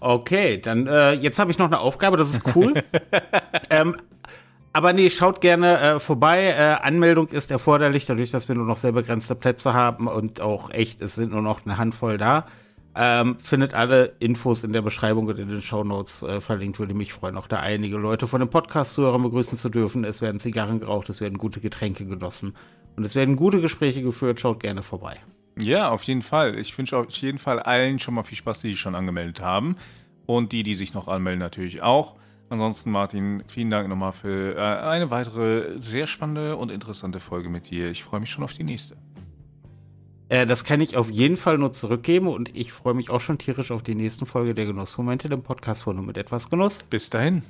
Okay, 0.00 0.58
dann 0.58 0.86
äh, 0.86 1.12
jetzt 1.12 1.38
habe 1.38 1.50
ich 1.50 1.58
noch 1.58 1.66
eine 1.66 1.78
Aufgabe, 1.78 2.16
das 2.16 2.30
ist 2.30 2.56
cool. 2.56 2.74
ähm, 3.70 3.96
aber 4.72 4.92
nee, 4.92 5.10
schaut 5.10 5.40
gerne 5.40 5.78
äh, 5.78 5.98
vorbei. 5.98 6.54
Äh, 6.56 6.82
Anmeldung 6.82 7.28
ist 7.28 7.50
erforderlich, 7.50 8.06
dadurch, 8.06 8.30
dass 8.30 8.48
wir 8.48 8.54
nur 8.54 8.64
noch 8.64 8.76
sehr 8.76 8.92
begrenzte 8.92 9.34
Plätze 9.34 9.74
haben 9.74 10.06
und 10.06 10.40
auch 10.40 10.70
echt, 10.70 11.02
es 11.02 11.16
sind 11.16 11.32
nur 11.32 11.42
noch 11.42 11.66
eine 11.66 11.76
Handvoll 11.76 12.18
da. 12.18 12.46
Ähm, 12.94 13.38
findet 13.38 13.74
alle 13.74 14.14
Infos 14.18 14.64
in 14.64 14.72
der 14.72 14.82
Beschreibung 14.82 15.26
und 15.26 15.38
in 15.38 15.48
den 15.48 15.62
Shownotes 15.62 16.22
äh, 16.22 16.40
verlinkt. 16.40 16.78
Würde 16.78 16.94
mich 16.94 17.12
freuen, 17.12 17.36
auch 17.36 17.46
da 17.46 17.60
einige 17.60 17.96
Leute 17.96 18.26
von 18.26 18.40
dem 18.40 18.48
Podcast-Zuhörern 18.48 19.22
begrüßen 19.22 19.58
zu 19.58 19.68
dürfen. 19.68 20.04
Es 20.04 20.22
werden 20.22 20.40
Zigarren 20.40 20.80
geraucht, 20.80 21.08
es 21.08 21.20
werden 21.20 21.38
gute 21.38 21.60
Getränke 21.60 22.04
genossen 22.06 22.54
und 22.96 23.04
es 23.04 23.14
werden 23.14 23.36
gute 23.36 23.60
Gespräche 23.60 24.02
geführt. 24.02 24.40
Schaut 24.40 24.60
gerne 24.60 24.82
vorbei. 24.82 25.18
Ja, 25.58 25.90
auf 25.90 26.02
jeden 26.04 26.22
Fall. 26.22 26.58
Ich 26.58 26.76
wünsche 26.76 26.96
auf 26.96 27.10
jeden 27.10 27.38
Fall 27.38 27.58
allen 27.58 27.98
schon 27.98 28.14
mal 28.14 28.22
viel 28.22 28.38
Spaß, 28.38 28.60
die 28.60 28.68
sich 28.68 28.80
schon 28.80 28.94
angemeldet 28.94 29.40
haben. 29.40 29.76
Und 30.26 30.52
die, 30.52 30.62
die 30.62 30.74
sich 30.74 30.94
noch 30.94 31.08
anmelden, 31.08 31.40
natürlich 31.40 31.82
auch. 31.82 32.16
Ansonsten, 32.50 32.90
Martin, 32.90 33.44
vielen 33.46 33.70
Dank 33.70 33.88
nochmal 33.88 34.12
für 34.12 34.56
äh, 34.56 34.60
eine 34.60 35.10
weitere 35.10 35.80
sehr 35.80 36.06
spannende 36.06 36.56
und 36.56 36.70
interessante 36.70 37.20
Folge 37.20 37.48
mit 37.48 37.70
dir. 37.70 37.90
Ich 37.90 38.02
freue 38.02 38.20
mich 38.20 38.30
schon 38.30 38.44
auf 38.44 38.52
die 38.52 38.64
nächste. 38.64 38.96
Äh, 40.28 40.46
das 40.46 40.64
kann 40.64 40.80
ich 40.80 40.96
auf 40.96 41.10
jeden 41.10 41.36
Fall 41.36 41.58
nur 41.58 41.72
zurückgeben 41.72 42.28
und 42.28 42.56
ich 42.56 42.72
freue 42.72 42.94
mich 42.94 43.10
auch 43.10 43.20
schon 43.20 43.38
tierisch 43.38 43.70
auf 43.70 43.82
die 43.82 43.94
nächste 43.94 44.26
Folge 44.26 44.54
der 44.54 44.66
Genussmomente, 44.66 45.28
dem 45.28 45.42
Podcast 45.42 45.84
von 45.84 45.96
nur 45.96 46.04
mit 46.04 46.16
etwas 46.16 46.50
Genuss. 46.50 46.82
Bis 46.84 47.10
dahin. 47.10 47.42